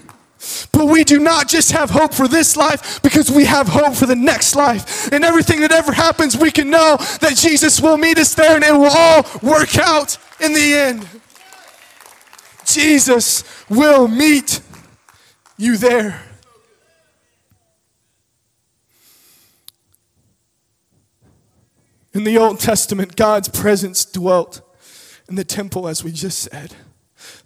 But 0.75 0.87
we 0.87 1.05
do 1.05 1.19
not 1.19 1.47
just 1.47 1.71
have 1.71 1.89
hope 1.89 2.13
for 2.13 2.27
this 2.27 2.57
life 2.57 3.01
because 3.01 3.31
we 3.31 3.45
have 3.45 3.69
hope 3.69 3.95
for 3.95 4.05
the 4.05 4.15
next 4.15 4.57
life. 4.57 5.09
And 5.13 5.23
everything 5.23 5.61
that 5.61 5.71
ever 5.71 5.93
happens, 5.93 6.35
we 6.35 6.51
can 6.51 6.69
know 6.69 6.97
that 7.21 7.37
Jesus 7.37 7.79
will 7.79 7.95
meet 7.95 8.17
us 8.17 8.35
there 8.35 8.55
and 8.55 8.63
it 8.63 8.73
will 8.73 8.91
all 8.91 9.25
work 9.41 9.77
out 9.77 10.17
in 10.41 10.53
the 10.53 10.73
end. 10.73 11.07
Jesus 12.65 13.45
will 13.69 14.09
meet 14.09 14.59
you 15.57 15.77
there. 15.77 16.21
In 22.13 22.25
the 22.25 22.37
Old 22.37 22.59
Testament, 22.59 23.15
God's 23.15 23.47
presence 23.47 24.03
dwelt 24.03 24.61
in 25.29 25.35
the 25.35 25.45
temple, 25.45 25.87
as 25.87 26.03
we 26.03 26.11
just 26.11 26.39
said. 26.39 26.75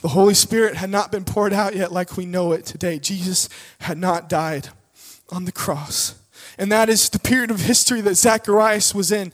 The 0.02 0.10
Holy 0.10 0.34
Spirit 0.34 0.76
had 0.76 0.90
not 0.90 1.12
been 1.12 1.26
poured 1.26 1.54
out 1.54 1.76
yet 1.76 1.92
like 1.92 2.18
we 2.18 2.26
know 2.26 2.52
it 2.52 2.66
today. 2.66 3.00
Jesus 3.00 3.50
had 3.82 3.98
not 3.98 4.30
died 4.30 4.70
on 5.30 5.46
the 5.46 5.52
cross. 5.52 6.16
And 6.58 6.72
that 6.72 6.90
is 6.90 7.10
the 7.10 7.20
period 7.20 7.52
of 7.52 7.62
history 7.62 8.02
that 8.02 8.16
Zacharias 8.16 8.94
was 8.94 9.12
in. 9.12 9.32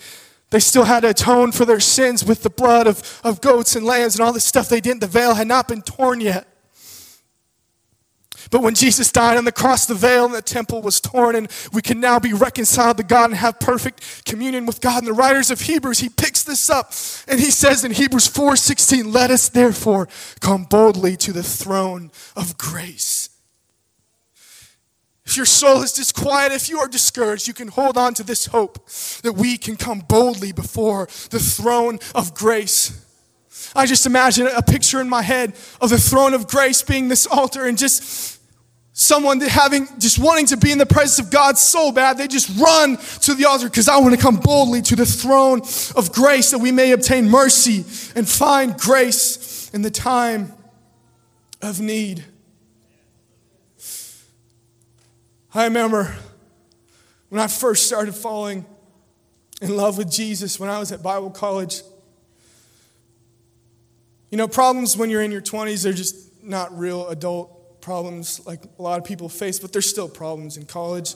They 0.51 0.59
still 0.59 0.83
had 0.83 1.01
to 1.01 1.09
atone 1.09 1.51
for 1.51 1.65
their 1.65 1.79
sins 1.79 2.23
with 2.23 2.43
the 2.43 2.49
blood 2.49 2.87
of, 2.87 3.21
of 3.23 3.41
goats 3.41 3.75
and 3.75 3.85
lambs 3.85 4.15
and 4.15 4.25
all 4.25 4.33
this 4.33 4.45
stuff 4.45 4.69
they 4.69 4.79
didn't. 4.79 5.01
The 5.01 5.07
veil 5.07 5.33
had 5.33 5.47
not 5.47 5.67
been 5.67 5.81
torn 5.81 6.21
yet. 6.21 6.47
But 8.51 8.61
when 8.61 8.75
Jesus 8.75 9.11
died 9.11 9.37
on 9.37 9.45
the 9.45 9.51
cross, 9.51 9.85
the 9.85 9.95
veil 9.95 10.25
in 10.25 10.31
the 10.31 10.41
temple 10.41 10.81
was 10.81 11.01
torn, 11.01 11.35
and 11.35 11.51
we 11.73 11.81
can 11.81 11.99
now 11.99 12.19
be 12.19 12.33
reconciled 12.33 12.97
to 12.97 13.03
God 13.03 13.31
and 13.31 13.35
have 13.35 13.59
perfect 13.59 14.25
communion 14.25 14.65
with 14.65 14.81
God. 14.81 14.99
And 14.99 15.07
the 15.07 15.13
writers 15.13 15.51
of 15.51 15.61
Hebrews, 15.61 15.99
he 15.99 16.09
picks 16.09 16.43
this 16.43 16.69
up, 16.69 16.93
and 17.27 17.39
he 17.39 17.51
says 17.51 17.83
in 17.83 17.91
Hebrews 17.91 18.27
4:16, 18.27 19.11
"Let 19.11 19.31
us 19.31 19.49
therefore 19.49 20.07
come 20.41 20.63
boldly 20.65 21.17
to 21.17 21.33
the 21.33 21.43
throne 21.43 22.11
of 22.35 22.57
grace." 22.57 23.29
If 25.25 25.35
your 25.35 25.47
soul 25.47 25.81
is 25.81 25.91
disquiet, 25.91 26.51
if 26.51 26.69
you 26.69 26.79
are 26.79 26.87
discouraged, 26.87 27.47
you 27.47 27.53
can 27.55 27.69
hold 27.69 27.97
on 27.97 28.13
to 28.13 28.23
this 28.23 28.45
hope 28.45 28.87
that 29.23 29.33
we 29.33 29.57
can 29.57 29.75
come 29.75 30.01
boldly 30.07 30.51
before 30.51 31.09
the 31.31 31.39
throne 31.39 31.99
of 32.13 32.35
grace. 32.35 32.91
I 33.75 33.87
just 33.87 34.05
imagine 34.05 34.47
a 34.47 34.61
picture 34.61 35.01
in 35.01 35.09
my 35.09 35.23
head 35.23 35.53
of 35.81 35.89
the 35.89 35.99
throne 35.99 36.35
of 36.35 36.47
grace 36.47 36.83
being 36.83 37.07
this 37.07 37.25
altar 37.25 37.65
and 37.65 37.77
just 37.77 38.34
someone 38.97 39.41
having 39.41 39.87
just 39.99 40.17
wanting 40.17 40.45
to 40.45 40.55
be 40.55 40.71
in 40.71 40.77
the 40.77 40.85
presence 40.85 41.19
of 41.19 41.29
God 41.29 41.57
so 41.57 41.91
bad, 41.91 42.17
they 42.17 42.29
just 42.29 42.57
run 42.57 42.95
to 42.95 43.33
the 43.33 43.43
altar 43.43 43.67
because 43.67 43.89
I 43.89 43.97
want 43.97 44.15
to 44.15 44.21
come 44.21 44.37
boldly 44.37 44.81
to 44.83 44.95
the 44.95 45.05
throne 45.05 45.61
of 45.97 46.13
grace 46.13 46.51
that 46.51 46.59
we 46.59 46.71
may 46.71 46.93
obtain 46.93 47.29
mercy 47.29 47.83
and 48.15 48.27
find 48.27 48.79
grace 48.79 49.69
in 49.73 49.81
the 49.81 49.91
time 49.91 50.53
of 51.61 51.81
need. 51.81 52.23
I 55.53 55.65
remember 55.65 56.15
when 57.27 57.41
I 57.41 57.47
first 57.47 57.87
started 57.87 58.15
falling 58.15 58.65
in 59.61 59.75
love 59.75 59.97
with 59.97 60.09
Jesus 60.09 60.57
when 60.57 60.69
I 60.69 60.79
was 60.79 60.93
at 60.93 61.03
Bible 61.03 61.31
college. 61.31 61.81
You 64.31 64.37
know, 64.37 64.47
problems 64.47 64.95
when 64.95 65.09
you're 65.09 65.21
in 65.21 65.31
your 65.31 65.41
20s, 65.41 65.83
they're 65.83 65.91
just 65.91 66.15
not 66.41 66.77
real 66.77 67.09
adult 67.09 67.54
problems 67.85 68.43
like 68.47 68.61
a 68.79 68.81
lot 68.81 68.97
of 68.97 69.05
people 69.05 69.29
face, 69.29 69.59
but 69.59 69.71
there's 69.71 69.87
still 69.87 70.09
problems 70.09 70.57
in 70.57 70.65
college. 70.65 71.13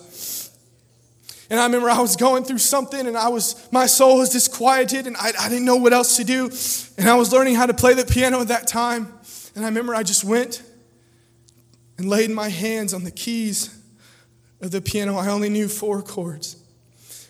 And 1.49 1.59
I 1.59 1.65
remember 1.65 1.89
I 1.89 1.99
was 1.99 2.15
going 2.15 2.43
through 2.43 2.59
something 2.59 3.07
and 3.07 3.17
I 3.17 3.29
was, 3.29 3.67
my 3.71 3.87
soul 3.87 4.19
was 4.19 4.29
disquieted 4.29 5.07
and 5.07 5.17
I, 5.17 5.31
I 5.39 5.49
didn't 5.49 5.65
know 5.65 5.77
what 5.77 5.93
else 5.93 6.15
to 6.17 6.23
do. 6.23 6.51
And 6.99 7.09
I 7.09 7.15
was 7.15 7.33
learning 7.33 7.55
how 7.55 7.65
to 7.65 7.73
play 7.73 7.95
the 7.95 8.05
piano 8.05 8.39
at 8.39 8.49
that 8.49 8.67
time. 8.67 9.11
And 9.55 9.65
I 9.65 9.67
remember 9.67 9.95
I 9.95 10.03
just 10.03 10.23
went 10.23 10.61
and 11.97 12.07
laid 12.07 12.29
my 12.29 12.49
hands 12.49 12.93
on 12.93 13.03
the 13.03 13.09
keys 13.11 13.75
of 14.61 14.69
the 14.69 14.79
piano. 14.79 15.17
I 15.17 15.29
only 15.29 15.49
knew 15.49 15.67
four 15.67 16.03
chords. 16.03 16.55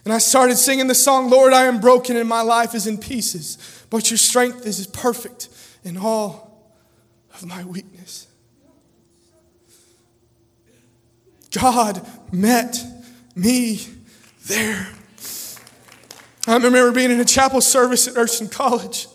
And 0.03 0.13
I 0.13 0.17
started 0.17 0.57
singing 0.57 0.87
the 0.87 0.95
song, 0.95 1.29
Lord, 1.29 1.53
I 1.53 1.63
am 1.63 1.79
broken 1.79 2.17
and 2.17 2.27
my 2.27 2.41
life 2.41 2.75
is 2.75 2.87
in 2.87 2.97
pieces, 2.97 3.85
but 3.89 4.11
your 4.11 4.17
strength 4.17 4.67
is 4.67 4.85
perfect 4.85 5.47
in 5.85 5.95
all 5.95 6.75
of 7.33 7.45
my 7.45 7.63
weakness. 7.63 8.28
God 11.51 12.05
met 12.31 12.83
me 13.35 13.81
there. 14.45 14.87
I 16.47 16.53
remember 16.55 16.91
being 16.91 17.11
in 17.11 17.19
a 17.19 17.25
chapel 17.25 17.61
service 17.61 18.07
at 18.07 18.15
Urshan 18.15 18.51
College. 18.51 19.07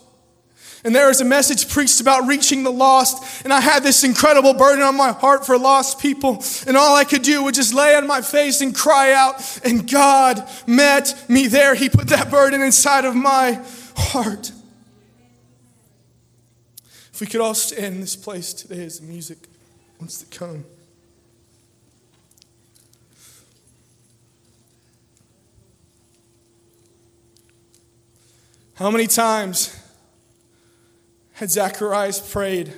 And 0.85 0.95
there 0.95 1.07
was 1.07 1.19
a 1.19 1.25
message 1.25 1.67
preached 1.67 1.99
about 1.99 2.27
reaching 2.27 2.63
the 2.63 2.71
lost. 2.71 3.43
And 3.43 3.51
I 3.51 3.59
had 3.59 3.81
this 3.81 4.03
incredible 4.03 4.53
burden 4.53 4.83
on 4.83 4.95
my 4.95 5.11
heart 5.11 5.43
for 5.43 5.57
lost 5.57 5.99
people. 5.99 6.43
And 6.67 6.77
all 6.77 6.95
I 6.95 7.03
could 7.03 7.23
do 7.23 7.43
was 7.43 7.55
just 7.55 7.73
lay 7.73 7.95
on 7.95 8.05
my 8.05 8.21
face 8.21 8.61
and 8.61 8.73
cry 8.73 9.11
out. 9.11 9.59
And 9.65 9.89
God 9.89 10.47
met 10.67 11.25
me 11.27 11.47
there. 11.47 11.73
He 11.73 11.89
put 11.89 12.09
that 12.09 12.29
burden 12.29 12.61
inside 12.61 13.03
of 13.03 13.15
my 13.15 13.59
heart. 13.97 14.51
If 17.11 17.19
we 17.19 17.25
could 17.25 17.41
all 17.41 17.55
stand 17.55 17.95
in 17.95 18.01
this 18.01 18.15
place 18.15 18.53
today 18.53 18.85
as 18.85 18.99
the 18.99 19.07
music 19.07 19.39
wants 19.99 20.21
to 20.21 20.37
come. 20.37 20.65
How 28.75 28.91
many 28.91 29.07
times 29.07 29.73
had 31.33 31.49
Zacharias 31.49 32.19
prayed 32.19 32.73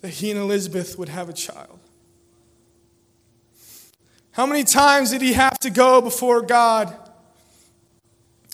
that 0.00 0.08
he 0.08 0.32
and 0.32 0.40
Elizabeth 0.40 0.98
would 0.98 1.08
have 1.08 1.28
a 1.28 1.32
child? 1.32 1.78
How 4.32 4.46
many 4.46 4.64
times 4.64 5.10
did 5.10 5.22
he 5.22 5.34
have 5.34 5.56
to 5.60 5.70
go 5.70 6.00
before 6.00 6.42
God 6.42 6.96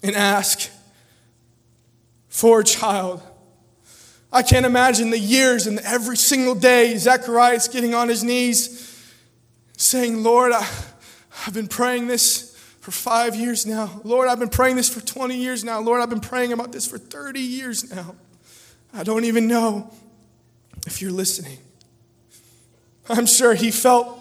and 0.02 0.14
ask 0.14 0.70
for 2.28 2.60
a 2.60 2.64
child? 2.64 3.22
I 4.30 4.42
can't 4.42 4.66
imagine 4.66 5.08
the 5.08 5.18
years 5.18 5.66
and 5.66 5.78
every 5.78 6.18
single 6.18 6.54
day 6.54 6.94
Zacharias 6.98 7.68
getting 7.68 7.94
on 7.94 8.10
his 8.10 8.22
knees 8.22 9.02
saying, 9.78 10.22
Lord, 10.22 10.52
I, 10.52 10.66
have 11.30 11.54
been 11.54 11.68
praying 11.68 12.06
this 12.08 12.45
for 12.86 12.92
five 12.92 13.34
years 13.34 13.66
now. 13.66 14.00
Lord, 14.04 14.28
I've 14.28 14.38
been 14.38 14.48
praying 14.48 14.76
this 14.76 14.88
for 14.88 15.00
20 15.00 15.36
years 15.36 15.64
now. 15.64 15.80
Lord, 15.80 16.00
I've 16.00 16.08
been 16.08 16.20
praying 16.20 16.52
about 16.52 16.70
this 16.70 16.86
for 16.86 16.98
30 16.98 17.40
years 17.40 17.92
now. 17.92 18.14
I 18.94 19.02
don't 19.02 19.24
even 19.24 19.48
know 19.48 19.92
if 20.86 21.02
you're 21.02 21.10
listening. 21.10 21.58
I'm 23.08 23.26
sure 23.26 23.54
he 23.54 23.72
felt 23.72 24.16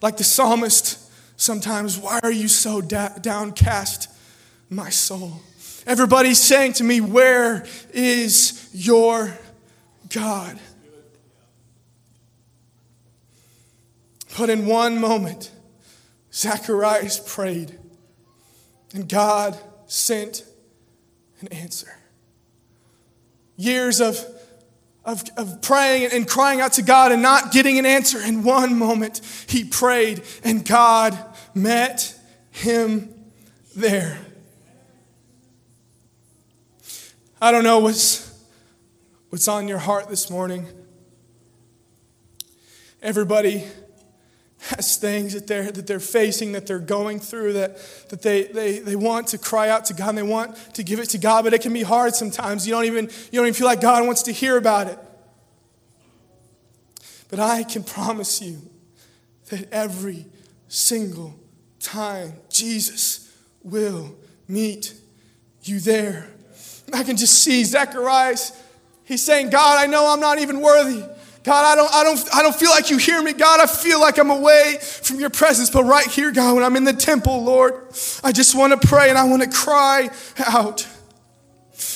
like 0.00 0.16
the 0.16 0.22
psalmist 0.22 1.10
sometimes, 1.36 1.98
Why 1.98 2.20
are 2.22 2.30
you 2.30 2.46
so 2.46 2.80
da- 2.80 3.18
downcast, 3.20 4.10
my 4.70 4.90
soul? 4.90 5.40
Everybody's 5.88 6.40
saying 6.40 6.74
to 6.74 6.84
me, 6.84 7.00
Where 7.00 7.66
is 7.92 8.70
your 8.72 9.36
God? 10.14 10.56
But 14.38 14.50
in 14.50 14.66
one 14.66 15.00
moment, 15.00 15.50
Zacharias 16.36 17.18
prayed, 17.18 17.78
and 18.92 19.08
God 19.08 19.58
sent 19.86 20.44
an 21.40 21.48
answer. 21.48 21.96
Years 23.56 24.02
of, 24.02 24.22
of, 25.02 25.24
of 25.38 25.62
praying 25.62 26.10
and 26.12 26.28
crying 26.28 26.60
out 26.60 26.74
to 26.74 26.82
God 26.82 27.10
and 27.10 27.22
not 27.22 27.52
getting 27.52 27.78
an 27.78 27.86
answer. 27.86 28.20
In 28.20 28.42
one 28.42 28.78
moment, 28.78 29.22
he 29.48 29.64
prayed, 29.64 30.22
and 30.44 30.62
God 30.66 31.18
met 31.54 32.14
him 32.50 33.14
there. 33.74 34.18
I 37.40 37.50
don't 37.50 37.64
know 37.64 37.78
what's, 37.78 38.30
what's 39.30 39.48
on 39.48 39.68
your 39.68 39.78
heart 39.78 40.10
this 40.10 40.28
morning. 40.28 40.66
Everybody 43.00 43.64
things 44.66 45.34
that 45.34 45.46
they're, 45.46 45.70
that 45.70 45.86
they're 45.86 46.00
facing, 46.00 46.52
that 46.52 46.66
they're 46.66 46.78
going 46.78 47.20
through, 47.20 47.54
that, 47.54 47.78
that 48.08 48.22
they, 48.22 48.44
they, 48.44 48.78
they 48.80 48.96
want 48.96 49.28
to 49.28 49.38
cry 49.38 49.68
out 49.68 49.84
to 49.86 49.94
God 49.94 50.10
and 50.10 50.18
they 50.18 50.22
want 50.22 50.56
to 50.74 50.82
give 50.82 50.98
it 50.98 51.10
to 51.10 51.18
God, 51.18 51.44
but 51.44 51.54
it 51.54 51.62
can 51.62 51.72
be 51.72 51.82
hard 51.82 52.14
sometimes. 52.14 52.66
You 52.66 52.74
don't 52.74 52.84
even, 52.84 53.04
you 53.04 53.38
don't 53.38 53.46
even 53.46 53.54
feel 53.54 53.66
like 53.66 53.80
God 53.80 54.04
wants 54.06 54.24
to 54.24 54.32
hear 54.32 54.56
about 54.56 54.88
it. 54.88 54.98
But 57.28 57.40
I 57.40 57.62
can 57.62 57.84
promise 57.84 58.42
you 58.42 58.58
that 59.50 59.72
every 59.72 60.26
single 60.68 61.38
time 61.80 62.34
Jesus 62.50 63.32
will 63.62 64.16
meet 64.48 64.94
you 65.62 65.80
there. 65.80 66.28
I 66.92 67.02
can 67.02 67.16
just 67.16 67.42
see 67.42 67.64
Zacharias. 67.64 68.52
He's 69.04 69.24
saying, 69.24 69.50
God, 69.50 69.78
I 69.78 69.86
know 69.86 70.12
I'm 70.12 70.20
not 70.20 70.38
even 70.38 70.60
worthy. 70.60 71.04
God, 71.46 71.64
I 71.64 71.76
don't, 71.76 71.94
I, 71.94 72.02
don't, 72.02 72.34
I 72.34 72.42
don't 72.42 72.56
feel 72.56 72.70
like 72.70 72.90
you 72.90 72.98
hear 72.98 73.22
me. 73.22 73.32
God, 73.32 73.60
I 73.60 73.66
feel 73.66 74.00
like 74.00 74.18
I'm 74.18 74.30
away 74.30 74.78
from 74.80 75.20
your 75.20 75.30
presence. 75.30 75.70
But 75.70 75.84
right 75.84 76.08
here, 76.08 76.32
God, 76.32 76.56
when 76.56 76.64
I'm 76.64 76.74
in 76.74 76.82
the 76.82 76.92
temple, 76.92 77.44
Lord, 77.44 77.72
I 78.24 78.32
just 78.32 78.56
want 78.56 78.72
to 78.72 78.88
pray 78.88 79.10
and 79.10 79.16
I 79.16 79.22
want 79.28 79.44
to 79.44 79.48
cry 79.48 80.10
out. 80.44 80.88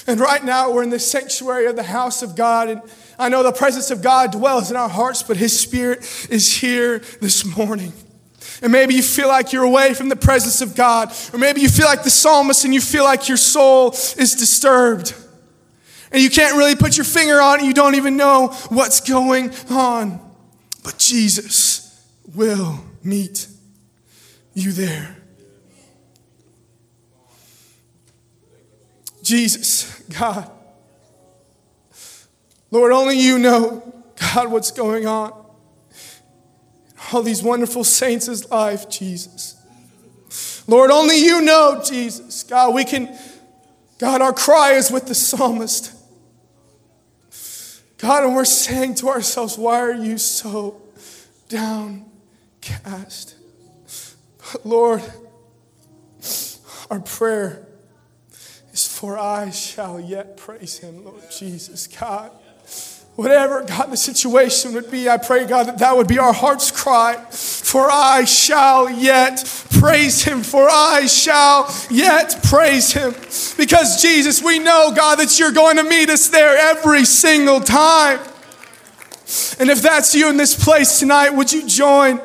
And 0.07 0.21
right 0.21 0.45
now, 0.45 0.71
we're 0.71 0.85
in 0.85 0.91
the 0.91 1.01
sanctuary 1.01 1.67
of 1.67 1.75
the 1.75 1.83
house 1.83 2.23
of 2.23 2.37
God. 2.37 2.69
And 2.69 2.81
I 3.19 3.29
know 3.29 3.43
the 3.43 3.51
presence 3.51 3.91
of 3.91 4.03
God 4.03 4.31
dwells 4.31 4.71
in 4.71 4.77
our 4.77 4.89
hearts, 4.89 5.25
but 5.25 5.37
His 5.37 5.59
Spirit 5.59 5.99
is 6.31 6.57
here 6.59 7.01
this 7.21 7.45
morning. 7.57 7.93
And 8.63 8.71
maybe 8.71 8.95
you 8.95 9.03
feel 9.03 9.27
like 9.27 9.53
you're 9.53 9.65
away 9.65 9.95
from 9.95 10.11
the 10.11 10.17
presence 10.17 10.61
of 10.61 10.77
God. 10.77 11.13
Or 11.33 11.41
maybe 11.41 11.61
you 11.61 11.69
feel 11.69 11.87
like 11.87 12.05
the 12.05 12.11
psalmist 12.11 12.65
and 12.65 12.73
you 12.73 12.81
feel 12.81 13.03
like 13.03 13.27
your 13.27 13.37
soul 13.37 13.91
is 13.91 14.37
disturbed. 14.39 15.13
And 16.13 16.23
you 16.23 16.31
can't 16.31 16.57
really 16.57 16.75
put 16.75 16.97
your 16.97 17.05
finger 17.05 17.41
on 17.41 17.61
it. 17.61 17.67
You 17.67 17.75
don't 17.75 17.95
even 17.95 18.17
know 18.17 18.49
what's 18.69 19.01
going 19.01 19.53
on. 19.71 20.21
But 20.83 20.99
Jesus 20.99 22.05
will 22.35 22.81
meet 23.05 23.47
you 24.55 24.73
there. 24.73 25.17
Jesus, 29.23 30.03
God. 30.19 30.51
Lord, 32.71 32.93
only 32.93 33.19
you 33.19 33.39
know, 33.39 34.05
God, 34.17 34.51
what's 34.51 34.71
going 34.71 35.07
on. 35.07 35.33
All 37.13 37.23
these 37.23 37.43
wonderful 37.43 37.85
saints' 37.85 38.49
life, 38.51 38.89
Jesus. 38.89 39.57
Lord, 40.67 40.91
only 40.91 41.19
you 41.19 41.41
know, 41.41 41.83
Jesus. 41.85 42.45
God, 42.45 42.75
we 42.75 42.85
can, 42.85 43.17
God, 43.99 44.23
our 44.23 44.33
cry 44.33 44.73
is 44.73 44.91
with 44.91 45.07
the 45.07 45.15
psalmist. 45.15 45.93
God, 48.01 48.25
and 48.25 48.35
we're 48.35 48.47
saying 48.47 48.95
to 48.97 49.09
ourselves, 49.11 49.59
why 49.59 49.81
are 49.81 49.93
you 49.93 50.17
so 50.17 50.81
downcast? 51.51 53.35
But 54.39 54.65
Lord, 54.65 55.03
our 56.91 57.01
prayer 57.01 57.67
is 58.73 58.87
for 58.87 59.19
I 59.19 59.51
shall 59.51 60.01
yet 60.01 60.39
praise 60.39 60.79
him, 60.79 61.05
Lord 61.05 61.23
Jesus, 61.31 61.87
God. 61.87 62.33
Whatever, 63.17 63.65
God, 63.65 63.91
the 63.91 63.99
situation 63.99 64.73
would 64.73 64.91
be, 64.91 65.09
I 65.09 65.19
pray, 65.19 65.47
God, 65.47 65.67
that 65.67 65.79
that 65.79 65.95
would 65.95 66.09
be 66.09 66.19
our 66.19 66.33
heart's 66.33 66.71
cry. 66.71 67.23
For 67.71 67.89
I 67.89 68.25
shall 68.25 68.91
yet 68.91 69.45
praise 69.71 70.25
him. 70.25 70.43
For 70.43 70.69
I 70.69 71.07
shall 71.07 71.73
yet 71.89 72.41
praise 72.43 72.93
him. 72.93 73.13
Because, 73.57 74.03
Jesus, 74.03 74.43
we 74.43 74.59
know, 74.59 74.93
God, 74.93 75.21
that 75.21 75.39
you're 75.39 75.53
going 75.53 75.77
to 75.77 75.85
meet 75.85 76.11
us 76.11 76.27
there 76.27 76.59
every 76.59 77.05
single 77.05 77.61
time. 77.61 78.19
And 79.61 79.71
if 79.71 79.83
that's 79.83 80.17
you 80.17 80.29
in 80.29 80.37
this 80.37 80.65
place 80.65 80.99
tonight, 80.99 81.31
would 81.31 81.53
you 81.53 81.65
join? 81.65 82.21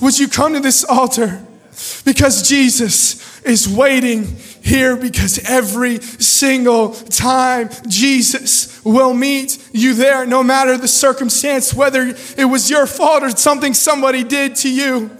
Would 0.00 0.18
you 0.18 0.28
come 0.28 0.54
to 0.54 0.60
this 0.60 0.82
altar? 0.82 1.44
Because 2.06 2.48
Jesus 2.48 3.42
is 3.42 3.68
waiting 3.68 4.38
here 4.66 4.96
because 4.96 5.38
every 5.48 6.00
single 6.00 6.92
time 6.92 7.70
Jesus 7.88 8.84
will 8.84 9.14
meet 9.14 9.58
you 9.72 9.94
there, 9.94 10.26
no 10.26 10.42
matter 10.42 10.76
the 10.76 10.88
circumstance, 10.88 11.72
whether 11.72 12.14
it 12.36 12.44
was 12.44 12.68
your 12.68 12.86
fault 12.86 13.22
or 13.22 13.30
something 13.30 13.74
somebody 13.74 14.24
did 14.24 14.56
to 14.56 14.72
you. 14.72 15.10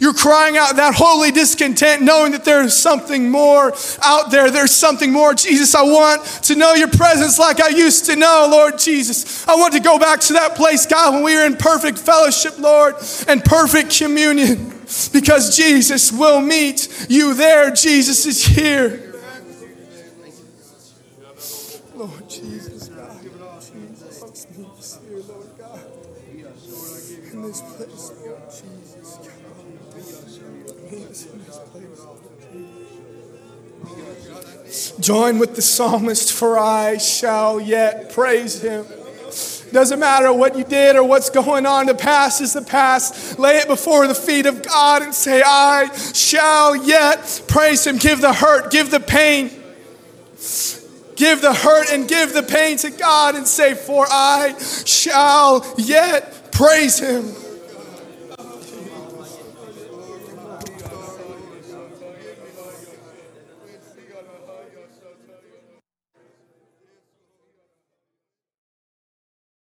You're 0.00 0.14
crying 0.14 0.56
out 0.56 0.76
that 0.76 0.94
holy 0.94 1.30
discontent, 1.30 2.02
knowing 2.02 2.32
that 2.32 2.44
there's 2.44 2.76
something 2.76 3.30
more 3.30 3.72
out 4.02 4.30
there. 4.30 4.50
There's 4.50 4.74
something 4.74 5.12
more. 5.12 5.34
Jesus, 5.34 5.74
I 5.74 5.82
want 5.82 6.24
to 6.44 6.56
know 6.56 6.74
your 6.74 6.88
presence 6.88 7.38
like 7.38 7.60
I 7.60 7.68
used 7.68 8.06
to 8.06 8.16
know, 8.16 8.48
Lord 8.50 8.78
Jesus. 8.78 9.46
I 9.46 9.54
want 9.54 9.72
to 9.74 9.80
go 9.80 9.98
back 9.98 10.20
to 10.22 10.32
that 10.32 10.56
place, 10.56 10.84
God, 10.84 11.14
when 11.14 11.22
we 11.22 11.36
were 11.36 11.46
in 11.46 11.56
perfect 11.56 11.98
fellowship, 11.98 12.58
Lord, 12.58 12.96
and 13.28 13.44
perfect 13.44 13.96
communion 13.96 14.73
because 15.12 15.56
Jesus 15.56 16.12
will 16.12 16.40
meet 16.40 17.06
you 17.08 17.34
there. 17.34 17.70
Jesus 17.70 18.26
is 18.26 18.44
here. 18.44 19.12
Lord 21.94 22.28
Jesus, 22.28 22.88
God. 22.88 23.20
Jesus 23.60 24.98
here, 25.08 25.22
Lord 25.28 25.50
God. 25.58 25.80
In 27.32 27.42
this 27.42 27.60
place, 27.62 28.12
Lord 28.24 28.42
Jesus, 28.50 29.16
God. 29.16 29.32
In 30.92 31.02
this 31.08 31.58
place. 31.70 32.04
Join 35.00 35.38
with 35.38 35.54
the 35.54 35.62
psalmist, 35.62 36.32
for 36.32 36.58
I 36.58 36.98
shall 36.98 37.60
yet 37.60 38.10
praise 38.12 38.60
him. 38.62 38.86
Doesn't 39.74 39.98
matter 39.98 40.32
what 40.32 40.56
you 40.56 40.62
did 40.62 40.94
or 40.94 41.02
what's 41.02 41.30
going 41.30 41.66
on. 41.66 41.86
The 41.86 41.96
past 41.96 42.40
is 42.40 42.52
the 42.52 42.62
past. 42.62 43.40
Lay 43.40 43.56
it 43.56 43.66
before 43.66 44.06
the 44.06 44.14
feet 44.14 44.46
of 44.46 44.62
God 44.62 45.02
and 45.02 45.12
say, 45.12 45.42
I 45.44 45.92
shall 46.12 46.76
yet 46.76 47.42
praise 47.48 47.84
Him. 47.84 47.96
Give 47.96 48.20
the 48.20 48.32
hurt, 48.32 48.70
give 48.70 48.92
the 48.92 49.00
pain. 49.00 49.50
Give 51.16 51.42
the 51.42 51.52
hurt 51.52 51.90
and 51.90 52.06
give 52.06 52.32
the 52.34 52.44
pain 52.44 52.76
to 52.78 52.90
God 52.90 53.34
and 53.34 53.48
say, 53.48 53.74
For 53.74 54.06
I 54.08 54.56
shall 54.84 55.66
yet 55.76 56.52
praise 56.52 57.00
Him. 57.00 57.24